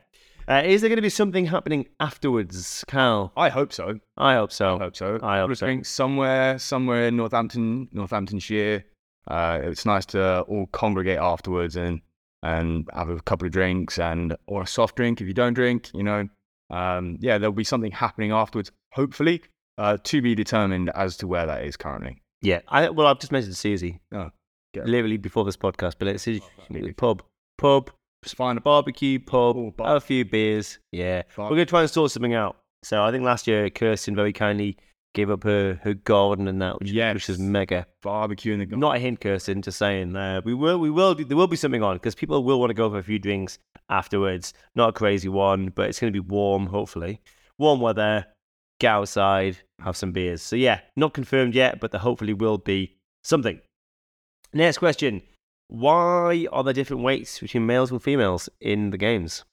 Uh, 0.48 0.62
is 0.64 0.82
there 0.82 0.90
going 0.90 0.98
to 0.98 1.02
be 1.02 1.10
something 1.10 1.48
happening 1.48 1.88
afterwards, 2.00 2.86
Cal? 2.88 3.32
I 3.36 3.50
hope 3.50 3.74
so. 3.74 4.00
I 4.18 4.36
hope 4.36 4.52
so. 4.52 4.76
I 4.76 4.80
hope 4.80 4.96
so. 4.96 5.20
I 5.24 5.40
hope 5.40 5.52
of 5.52 5.58
so. 5.58 5.66
drinks 5.66 5.90
somewhere, 5.90 6.60
somewhere 6.60 7.08
in 7.08 7.18
Northampton, 7.18 7.88
Northamptonshire. 7.92 8.84
Uh, 9.28 9.60
it's 9.64 9.86
nice 9.86 10.06
to 10.08 10.42
all 10.42 10.68
congregate 10.68 11.18
afterwards 11.18 11.76
and 11.76 12.02
and 12.44 12.88
have 12.94 13.10
a 13.10 13.20
couple 13.22 13.48
of 13.48 13.52
drinks 13.52 13.98
and 13.98 14.38
or 14.46 14.62
a 14.62 14.68
soft 14.68 14.96
drink 14.96 15.20
if 15.20 15.28
you 15.28 15.34
don't 15.34 15.56
drink. 15.56 15.90
You 15.96 16.04
know, 16.04 16.30
um, 16.70 17.18
yeah, 17.20 17.40
there'll 17.40 17.54
be 17.54 17.64
something 17.64 17.92
happening 17.92 18.32
afterwards. 18.32 18.72
Hopefully, 18.94 19.42
uh, 19.80 19.98
to 20.04 20.22
be 20.22 20.36
determined 20.36 20.92
as 20.94 21.18
to 21.18 21.28
where 21.28 21.48
that 21.48 21.64
is 21.64 21.76
currently. 21.76 22.22
Yeah. 22.42 22.62
I 22.68 22.90
well, 22.90 23.08
I've 23.08 23.20
just 23.20 23.32
mentioned 23.32 23.58
Susie. 23.58 24.00
Oh. 24.14 24.30
Literally 24.76 25.18
before 25.18 25.46
this 25.46 25.58
podcast, 25.58 25.96
but 25.98 26.10
it's 26.10 26.24
Susie. 26.24 26.44
maybe. 26.70 26.92
pub, 26.92 27.24
pub, 27.58 27.92
Just 28.26 28.36
find 28.36 28.58
a 28.58 28.62
barbecue, 28.62 29.20
pub, 29.20 29.56
Oh, 29.56 29.72
bar- 29.72 29.88
have 29.88 29.98
a 29.98 30.02
few 30.02 30.26
beers. 30.26 30.80
Yeah. 30.92 31.22
Bar- 31.38 31.46
We're 31.50 31.56
gonna 31.56 31.66
try 31.68 31.82
and 31.82 31.90
sort 31.90 32.12
something 32.12 32.34
out. 32.34 32.58
So 32.84 33.02
I 33.02 33.12
think 33.12 33.24
last 33.24 33.48
year 33.48 33.70
Kirsten 33.70 34.16
very 34.16 34.34
kindly 34.34 34.78
gave 35.14 35.30
up 35.30 35.44
her, 35.44 35.80
her 35.84 35.94
garden 35.94 36.48
and 36.50 36.62
that, 36.62 36.78
which, 36.80 36.92
which 36.92 37.30
is 37.30 37.40
mega. 37.40 37.88
barbecue 38.04 38.52
in 38.54 38.60
the 38.60 38.66
garden. 38.66 38.82
Not 38.82 38.98
a 38.98 39.00
hint, 39.00 39.22
Kirsten. 39.22 39.62
Just 39.62 39.78
saying. 39.78 40.16
Uh, 40.16 40.42
we 40.44 40.54
will, 40.54 40.78
we 40.80 40.90
will. 40.92 41.16
There 41.16 41.38
will 41.38 41.48
be 41.48 41.56
something 41.56 41.82
on 41.84 41.96
because 41.96 42.16
people 42.16 42.44
will 42.44 42.60
want 42.60 42.72
to 42.72 42.74
go 42.74 42.90
for 42.90 42.98
a 42.98 43.04
few 43.04 43.18
drinks 43.20 43.58
afterwards. 43.90 44.54
Not 44.76 44.90
a 44.90 44.94
crazy 44.94 45.30
one, 45.30 45.70
but 45.70 45.88
it's 45.90 46.00
going 46.00 46.12
to 46.12 46.22
be 46.22 46.28
warm. 46.28 46.66
Hopefully, 46.68 47.22
warm 47.58 47.80
weather. 47.80 48.26
Get 48.82 48.90
outside, 48.92 49.58
have 49.80 49.96
some 49.96 50.12
beers. 50.12 50.42
So 50.42 50.58
yeah, 50.58 50.82
not 50.98 51.14
confirmed 51.14 51.56
yet, 51.56 51.80
but 51.80 51.92
there 51.92 52.02
hopefully 52.02 52.34
will 52.34 52.58
be 52.58 52.98
something. 53.24 53.62
Next 54.54 54.80
question: 54.80 55.22
Why 55.68 56.48
are 56.52 56.64
there 56.64 56.74
different 56.74 57.04
weights 57.04 57.40
between 57.40 57.66
males 57.66 57.92
and 57.92 58.02
females 58.02 58.50
in 58.62 58.92
the 58.92 58.98
games? 58.98 59.46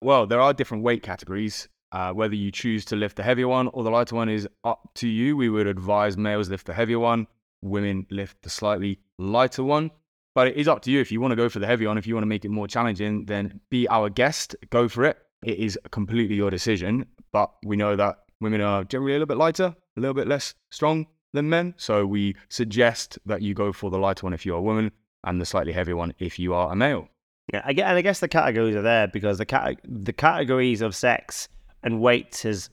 Well, 0.00 0.26
there 0.26 0.40
are 0.40 0.52
different 0.52 0.82
weight 0.82 1.02
categories. 1.02 1.68
Uh, 1.90 2.12
whether 2.12 2.34
you 2.34 2.50
choose 2.50 2.84
to 2.84 2.96
lift 2.96 3.16
the 3.16 3.22
heavier 3.22 3.48
one 3.48 3.68
or 3.68 3.84
the 3.84 3.90
lighter 3.90 4.16
one 4.16 4.28
is 4.28 4.48
up 4.64 4.90
to 4.94 5.08
you. 5.08 5.36
We 5.36 5.48
would 5.48 5.66
advise 5.66 6.16
males 6.16 6.50
lift 6.50 6.66
the 6.66 6.74
heavier 6.74 6.98
one, 6.98 7.26
women 7.62 8.06
lift 8.10 8.42
the 8.42 8.50
slightly 8.50 8.98
lighter 9.18 9.62
one. 9.62 9.90
But 10.34 10.48
it 10.48 10.56
is 10.56 10.68
up 10.68 10.82
to 10.82 10.90
you 10.90 11.00
if 11.00 11.12
you 11.12 11.20
want 11.20 11.32
to 11.32 11.36
go 11.36 11.48
for 11.48 11.60
the 11.60 11.66
heavy 11.66 11.86
one. 11.86 11.96
If 11.96 12.06
you 12.06 12.14
want 12.14 12.24
to 12.24 12.28
make 12.28 12.44
it 12.44 12.50
more 12.50 12.66
challenging, 12.66 13.24
then 13.24 13.60
be 13.70 13.88
our 13.88 14.10
guest. 14.10 14.56
Go 14.70 14.88
for 14.88 15.04
it. 15.04 15.18
It 15.44 15.58
is 15.58 15.78
completely 15.92 16.34
your 16.34 16.50
decision. 16.50 17.06
But 17.32 17.52
we 17.64 17.76
know 17.76 17.94
that 17.94 18.16
women 18.40 18.60
are 18.60 18.84
generally 18.84 19.12
a 19.12 19.14
little 19.14 19.26
bit 19.26 19.38
lighter, 19.38 19.74
a 19.96 20.00
little 20.00 20.14
bit 20.14 20.26
less 20.26 20.54
strong 20.70 21.06
than 21.32 21.48
men. 21.48 21.74
So 21.76 22.04
we 22.04 22.34
suggest 22.48 23.18
that 23.26 23.40
you 23.42 23.54
go 23.54 23.72
for 23.72 23.90
the 23.90 23.98
lighter 23.98 24.26
one 24.26 24.34
if 24.34 24.44
you're 24.44 24.58
a 24.58 24.62
woman 24.62 24.90
and 25.24 25.40
the 25.40 25.46
slightly 25.46 25.72
heavier 25.72 25.96
one 25.96 26.14
if 26.18 26.38
you 26.38 26.54
are 26.54 26.72
a 26.72 26.76
male. 26.76 27.08
Yeah, 27.52 27.62
I 27.64 27.72
get, 27.72 27.88
and 27.88 27.96
I 27.96 28.02
guess 28.02 28.20
the 28.20 28.28
categories 28.28 28.74
are 28.74 28.82
there 28.82 29.08
because 29.08 29.38
the 29.38 29.46
cat, 29.46 29.78
the 29.84 30.12
categories 30.12 30.80
of 30.80 30.96
sex 30.96 31.48
and 31.82 32.00
weight 32.00 32.38
has 32.38 32.70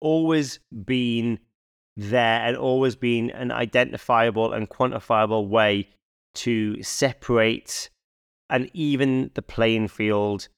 always 0.00 0.58
been 0.84 1.38
there 1.96 2.40
and 2.46 2.56
always 2.56 2.96
been 2.96 3.30
an 3.30 3.50
identifiable 3.50 4.52
and 4.52 4.68
quantifiable 4.68 5.48
way 5.48 5.88
to 6.34 6.82
separate 6.82 7.90
and 8.50 8.70
even 8.74 9.30
the 9.34 9.42
playing 9.42 9.88
field 9.88 10.48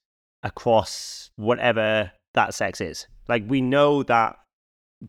across 0.42 1.30
whatever 1.36 2.10
that 2.34 2.54
sex 2.54 2.80
is. 2.80 3.06
Like 3.28 3.44
we 3.46 3.60
know 3.60 4.02
that 4.04 4.36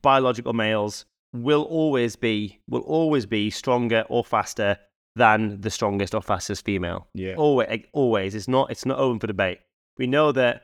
biological 0.01 0.53
males 0.53 1.05
will 1.33 1.63
always 1.63 2.15
be 2.15 2.59
will 2.67 2.81
always 2.81 3.25
be 3.25 3.49
stronger 3.49 4.05
or 4.07 4.23
faster 4.23 4.77
than 5.15 5.61
the 5.61 5.69
strongest 5.69 6.13
or 6.13 6.21
fastest 6.21 6.65
female. 6.65 7.07
Yeah. 7.13 7.35
Always, 7.35 7.85
always. 7.93 8.35
It's 8.35 8.47
not. 8.47 8.71
It's 8.71 8.85
not 8.85 8.99
open 8.99 9.19
for 9.19 9.27
debate. 9.27 9.59
We 9.97 10.07
know 10.07 10.31
that 10.33 10.63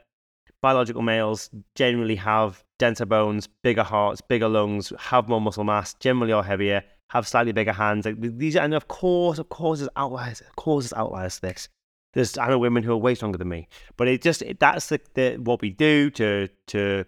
biological 0.61 1.01
males 1.01 1.49
generally 1.75 2.15
have 2.15 2.63
denser 2.77 3.05
bones, 3.05 3.47
bigger 3.63 3.83
hearts, 3.83 4.21
bigger 4.21 4.49
lungs, 4.49 4.91
have 4.99 5.29
more 5.29 5.41
muscle 5.41 5.63
mass, 5.63 5.93
generally 5.95 6.33
are 6.33 6.43
heavier, 6.43 6.83
have 7.09 7.27
slightly 7.27 7.51
bigger 7.51 7.73
hands. 7.73 8.05
Like, 8.05 8.15
these, 8.19 8.55
and 8.55 8.73
of 8.73 8.87
course, 8.87 9.39
of 9.39 9.49
course, 9.49 9.79
there's 9.79 9.89
outliers. 9.95 10.41
Of 10.41 10.55
course, 10.55 10.85
there's 10.85 10.99
outliers 10.99 11.35
to 11.35 11.41
this. 11.41 11.69
There's 12.13 12.37
I 12.37 12.49
know 12.49 12.59
women 12.59 12.83
who 12.83 12.91
are 12.91 12.97
way 12.97 13.15
stronger 13.15 13.37
than 13.37 13.47
me, 13.47 13.69
but 13.95 14.09
it 14.09 14.21
just 14.21 14.41
it, 14.41 14.59
that's 14.59 14.87
the, 14.87 14.99
the 15.13 15.37
what 15.37 15.61
we 15.61 15.69
do 15.69 16.09
to 16.11 16.49
to 16.67 17.05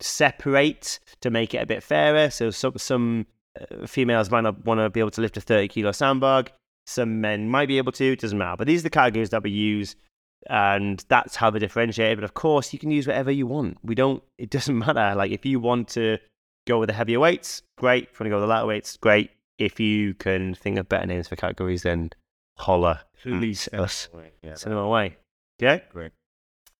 separate 0.00 1.00
to 1.22 1.30
make 1.30 1.54
it 1.54 1.58
a 1.58 1.66
bit 1.66 1.82
fairer. 1.82 2.30
So 2.30 2.50
some 2.50 2.74
some 2.76 3.26
Uh, 3.60 3.86
females 3.86 4.30
might 4.30 4.42
not 4.42 4.64
want 4.64 4.80
to 4.80 4.90
be 4.90 5.00
able 5.00 5.10
to 5.10 5.20
lift 5.20 5.36
a 5.36 5.40
30 5.40 5.68
kilo 5.68 5.92
sandbag. 5.92 6.52
Some 6.86 7.20
men 7.20 7.48
might 7.48 7.68
be 7.68 7.78
able 7.78 7.92
to. 7.92 8.12
It 8.12 8.20
doesn't 8.20 8.38
matter. 8.38 8.56
But 8.56 8.66
these 8.66 8.80
are 8.80 8.84
the 8.84 8.90
categories 8.90 9.30
that 9.30 9.42
we 9.42 9.50
use, 9.50 9.94
and 10.50 11.04
that's 11.08 11.36
how 11.36 11.50
they 11.50 11.58
differentiate. 11.58 12.16
But 12.16 12.24
of 12.24 12.34
course, 12.34 12.72
you 12.72 12.78
can 12.78 12.90
use 12.90 13.06
whatever 13.06 13.30
you 13.30 13.46
want. 13.46 13.78
We 13.84 13.94
don't. 13.94 14.22
It 14.38 14.50
doesn't 14.50 14.78
matter. 14.86 15.14
Like 15.14 15.30
if 15.30 15.46
you 15.46 15.60
want 15.60 15.88
to 15.90 16.18
go 16.66 16.78
with 16.78 16.88
the 16.88 16.94
heavier 16.94 17.20
weights, 17.20 17.62
great. 17.76 18.04
If 18.04 18.18
you 18.18 18.24
want 18.24 18.26
to 18.26 18.30
go 18.30 18.36
with 18.36 18.42
the 18.42 18.54
lighter 18.54 18.66
weights, 18.66 18.96
great. 18.96 19.30
If 19.58 19.78
you 19.78 20.14
can 20.14 20.54
think 20.54 20.78
of 20.78 20.88
better 20.88 21.06
names 21.06 21.28
for 21.28 21.36
categories, 21.36 21.82
then 21.82 22.10
holler. 22.56 23.00
Please. 23.22 23.68
us. 23.72 24.08
Send 24.54 24.72
them 24.72 24.78
away. 24.82 25.16
Yeah? 25.60 25.78
great. 25.92 26.10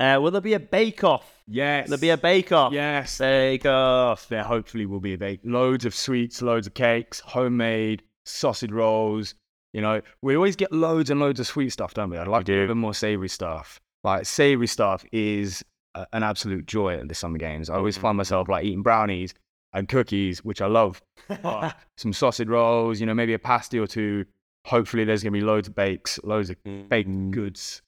Uh, 0.01 0.19
will 0.21 0.31
there 0.33 0.41
be 0.41 0.55
a 0.55 0.61
bake 0.61 1.05
off? 1.05 1.43
Yes. 1.47 1.89
There'll 1.89 2.01
be 2.01 2.11
a 2.11 2.17
bake 2.17 2.51
off. 2.53 2.73
Yes. 2.73 3.19
Bake 3.19 3.67
off. 3.67 4.29
There 4.29 4.43
hopefully 4.43 4.87
will 4.87 5.01
be 5.01 5.15
a 5.15 5.19
bake. 5.19 5.41
Loads 5.45 5.85
of 5.85 5.95
sweets, 5.95 6.43
loads 6.43 6.67
of 6.67 6.75
cakes, 6.75 7.21
homemade 7.21 8.03
sausage 8.25 8.73
rolls. 8.73 9.35
You 9.73 9.81
know, 9.81 10.03
we 10.23 10.35
always 10.37 10.57
get 10.57 10.73
loads 10.73 11.09
and 11.11 11.21
loads 11.21 11.41
of 11.41 11.47
sweet 11.47 11.71
stuff, 11.71 11.95
don't 11.95 12.11
we? 12.11 12.19
I'd 12.19 12.29
like 12.29 12.45
do. 12.45 12.63
even 12.63 12.79
more 12.79 12.95
savory 12.95 13.29
stuff. 13.29 13.81
Like 14.05 14.27
savory 14.27 14.67
stuff 14.67 15.05
is 15.13 15.65
a, 15.95 16.07
an 16.13 16.23
absolute 16.23 16.67
joy 16.67 16.95
at 16.99 17.09
the 17.09 17.15
summer 17.15 17.39
games. 17.39 17.71
I 17.71 17.77
always 17.77 17.97
find 17.97 18.17
myself 18.17 18.49
like 18.49 18.65
eating 18.65 18.83
brownies 18.83 19.35
and 19.73 19.89
cookies, 19.89 20.45
which 20.45 20.61
I 20.61 20.67
love. 20.67 21.01
Some 21.97 22.13
sausage 22.13 22.49
rolls, 22.49 23.01
you 23.01 23.07
know, 23.07 23.15
maybe 23.15 23.35
a 23.35 23.39
pasty 23.39 23.79
or 23.79 23.87
two. 23.87 24.25
Hopefully, 24.67 25.05
there's 25.05 25.23
gonna 25.23 25.33
be 25.33 25.41
loads 25.41 25.69
of 25.69 25.75
bakes, 25.75 26.19
loads 26.25 26.51
of 26.51 26.57
baked 26.65 27.09
Mm. 27.09 27.31
goods. 27.31 27.83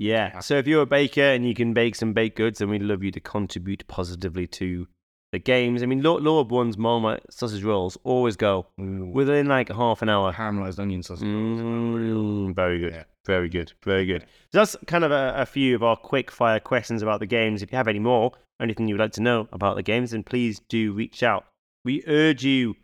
Yeah. 0.00 0.38
So 0.40 0.56
if 0.56 0.66
you're 0.66 0.82
a 0.82 0.86
baker 0.86 1.20
and 1.20 1.46
you 1.46 1.54
can 1.54 1.74
bake 1.74 1.94
some 1.94 2.14
baked 2.14 2.38
goods, 2.38 2.58
then 2.58 2.70
we'd 2.70 2.80
love 2.80 3.02
you 3.02 3.10
to 3.10 3.20
contribute 3.20 3.86
positively 3.86 4.46
to 4.46 4.88
the 5.30 5.38
games. 5.38 5.82
I 5.82 5.86
mean, 5.86 6.02
Law 6.02 6.42
One's 6.42 6.78
Marmite 6.78 7.22
sausage 7.30 7.62
rolls 7.62 7.98
always 8.02 8.34
go 8.34 8.66
within 8.78 9.46
like 9.46 9.68
half 9.68 10.00
an 10.00 10.08
hour. 10.08 10.32
Caramelized 10.32 10.78
onion 10.78 11.02
sausage. 11.02 11.28
Mm, 11.28 12.54
very 12.56 12.78
good. 12.78 12.94
Yeah. 12.94 13.04
Very 13.26 13.50
good. 13.50 13.74
Very 13.84 14.06
good. 14.06 14.22
So 14.22 14.58
that's 14.58 14.74
kind 14.86 15.04
of 15.04 15.12
a, 15.12 15.34
a 15.36 15.44
few 15.44 15.74
of 15.74 15.82
our 15.82 15.96
quick 15.96 16.30
fire 16.30 16.60
questions 16.60 17.02
about 17.02 17.20
the 17.20 17.26
games. 17.26 17.62
If 17.62 17.70
you 17.70 17.76
have 17.76 17.86
any 17.86 17.98
more, 17.98 18.32
anything 18.60 18.88
you 18.88 18.94
would 18.94 19.00
like 19.02 19.12
to 19.12 19.22
know 19.22 19.48
about 19.52 19.76
the 19.76 19.82
games, 19.82 20.12
then 20.12 20.22
please 20.22 20.62
do 20.70 20.94
reach 20.94 21.22
out. 21.22 21.44
We 21.84 22.02
urge 22.06 22.42
you 22.42 22.74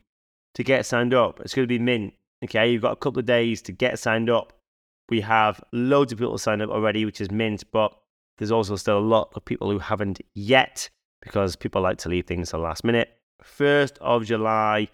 to 0.54 0.62
get 0.62 0.84
signed 0.84 1.14
up. 1.14 1.40
It's 1.40 1.54
going 1.54 1.64
to 1.64 1.66
be 1.66 1.78
mint. 1.78 2.12
Okay, 2.44 2.70
you've 2.70 2.82
got 2.82 2.92
a 2.92 2.96
couple 2.96 3.20
of 3.20 3.24
days 3.26 3.62
to 3.62 3.72
get 3.72 3.98
signed 3.98 4.28
up. 4.28 4.52
We 5.08 5.20
have 5.22 5.62
loads 5.72 6.12
of 6.12 6.18
people 6.18 6.36
signed 6.38 6.62
up 6.62 6.70
already, 6.70 7.04
which 7.04 7.20
is 7.20 7.30
mint, 7.30 7.64
but 7.72 7.96
there's 8.38 8.50
also 8.50 8.76
still 8.76 8.98
a 8.98 9.00
lot 9.00 9.30
of 9.34 9.44
people 9.44 9.70
who 9.70 9.78
haven't 9.78 10.20
yet 10.34 10.88
because 11.22 11.56
people 11.56 11.80
like 11.82 11.98
to 11.98 12.08
leave 12.08 12.26
things 12.26 12.50
to 12.50 12.56
the 12.56 12.62
last 12.62 12.84
minute. 12.84 13.10
1st 13.44 13.98
of 14.00 14.24
July, 14.24 14.88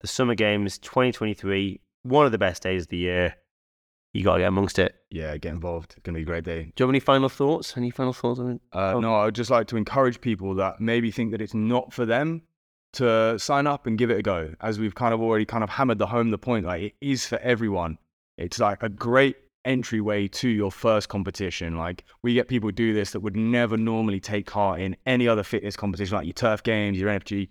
the 0.00 0.06
Summer 0.06 0.34
Games 0.34 0.78
2023, 0.78 1.80
one 2.02 2.26
of 2.26 2.32
the 2.32 2.38
best 2.38 2.62
days 2.62 2.82
of 2.82 2.88
the 2.88 2.96
year. 2.96 3.34
you 4.12 4.22
got 4.24 4.34
to 4.34 4.40
get 4.40 4.48
amongst 4.48 4.78
it. 4.78 4.94
Yeah, 5.10 5.36
get 5.38 5.52
involved. 5.52 5.92
It's 5.96 6.02
going 6.02 6.14
to 6.14 6.18
be 6.18 6.22
a 6.22 6.26
great 6.26 6.44
day. 6.44 6.64
Do 6.64 6.82
you 6.82 6.86
have 6.86 6.90
any 6.90 7.00
final 7.00 7.28
thoughts? 7.28 7.76
Any 7.76 7.90
final 7.90 8.12
thoughts 8.12 8.38
on 8.40 8.50
it? 8.52 8.60
Uh, 8.72 8.92
Oh. 8.94 9.00
No, 9.00 9.14
I 9.14 9.24
would 9.26 9.34
just 9.34 9.50
like 9.50 9.66
to 9.68 9.76
encourage 9.76 10.20
people 10.20 10.54
that 10.56 10.80
maybe 10.80 11.10
think 11.10 11.30
that 11.32 11.40
it's 11.40 11.54
not 11.54 11.92
for 11.92 12.04
them 12.06 12.42
to 12.94 13.38
sign 13.38 13.66
up 13.66 13.86
and 13.86 13.98
give 13.98 14.10
it 14.10 14.18
a 14.18 14.22
go. 14.22 14.54
As 14.60 14.78
we've 14.78 14.94
kind 14.94 15.14
of 15.14 15.20
already 15.20 15.44
kind 15.44 15.64
of 15.64 15.70
hammered 15.70 15.98
the 15.98 16.06
home 16.06 16.30
the 16.30 16.38
point, 16.38 16.66
like 16.66 16.82
it 16.82 16.92
is 17.00 17.26
for 17.26 17.38
everyone. 17.38 17.98
It's 18.36 18.58
like 18.58 18.82
a 18.82 18.88
great 18.88 19.36
entryway 19.64 20.28
to 20.28 20.48
your 20.48 20.70
first 20.70 21.08
competition. 21.08 21.76
Like 21.76 22.04
we 22.22 22.34
get 22.34 22.48
people 22.48 22.70
do 22.70 22.92
this 22.92 23.12
that 23.12 23.20
would 23.20 23.36
never 23.36 23.76
normally 23.76 24.20
take 24.20 24.50
part 24.50 24.80
in 24.80 24.96
any 25.06 25.28
other 25.28 25.42
fitness 25.42 25.76
competition, 25.76 26.16
like 26.16 26.26
your 26.26 26.34
turf 26.34 26.62
games, 26.62 26.98
your 26.98 27.10
NFG. 27.10 27.48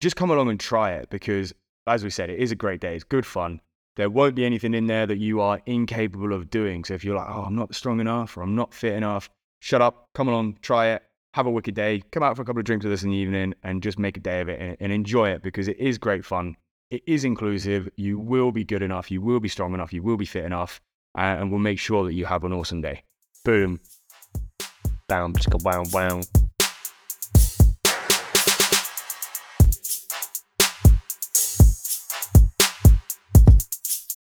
Just 0.00 0.16
come 0.16 0.30
along 0.30 0.48
and 0.48 0.60
try 0.60 0.92
it 0.92 1.10
because, 1.10 1.52
as 1.86 2.04
we 2.04 2.10
said, 2.10 2.30
it 2.30 2.38
is 2.38 2.52
a 2.52 2.56
great 2.56 2.80
day. 2.80 2.94
It's 2.94 3.04
good 3.04 3.26
fun. 3.26 3.60
There 3.96 4.08
won't 4.08 4.36
be 4.36 4.44
anything 4.44 4.74
in 4.74 4.86
there 4.86 5.06
that 5.06 5.18
you 5.18 5.40
are 5.40 5.60
incapable 5.66 6.32
of 6.32 6.50
doing. 6.50 6.84
So 6.84 6.94
if 6.94 7.04
you're 7.04 7.16
like, 7.16 7.28
oh, 7.28 7.42
I'm 7.42 7.56
not 7.56 7.74
strong 7.74 7.98
enough 7.98 8.36
or 8.36 8.42
I'm 8.42 8.54
not 8.54 8.72
fit 8.72 8.92
enough, 8.92 9.28
shut 9.60 9.82
up, 9.82 10.06
come 10.14 10.28
along, 10.28 10.58
try 10.62 10.90
it, 10.90 11.02
have 11.34 11.46
a 11.46 11.50
wicked 11.50 11.74
day, 11.74 12.02
come 12.12 12.22
out 12.22 12.36
for 12.36 12.42
a 12.42 12.44
couple 12.44 12.60
of 12.60 12.64
drinks 12.64 12.84
with 12.84 12.92
us 12.92 13.02
in 13.02 13.10
the 13.10 13.16
evening 13.16 13.54
and 13.64 13.82
just 13.82 13.98
make 13.98 14.16
a 14.16 14.20
day 14.20 14.40
of 14.40 14.48
it 14.48 14.60
and, 14.60 14.76
and 14.78 14.92
enjoy 14.92 15.30
it 15.30 15.42
because 15.42 15.66
it 15.66 15.78
is 15.78 15.98
great 15.98 16.24
fun. 16.24 16.56
It 16.90 17.02
is 17.06 17.24
inclusive. 17.24 17.88
You 17.96 18.18
will 18.18 18.52
be 18.52 18.64
good 18.64 18.82
enough. 18.82 19.10
You 19.10 19.20
will 19.20 19.40
be 19.40 19.48
strong 19.48 19.74
enough. 19.74 19.92
You 19.92 20.02
will 20.02 20.16
be 20.16 20.24
fit 20.24 20.44
enough. 20.44 20.80
And 21.14 21.50
we'll 21.50 21.60
make 21.60 21.78
sure 21.78 22.04
that 22.04 22.14
you 22.14 22.26
have 22.26 22.44
an 22.44 22.52
awesome 22.52 22.80
day. 22.80 23.02
Boom. 23.44 23.80
Chicka, 25.10 25.62
wow, 25.64 25.84
wow. 25.92 26.20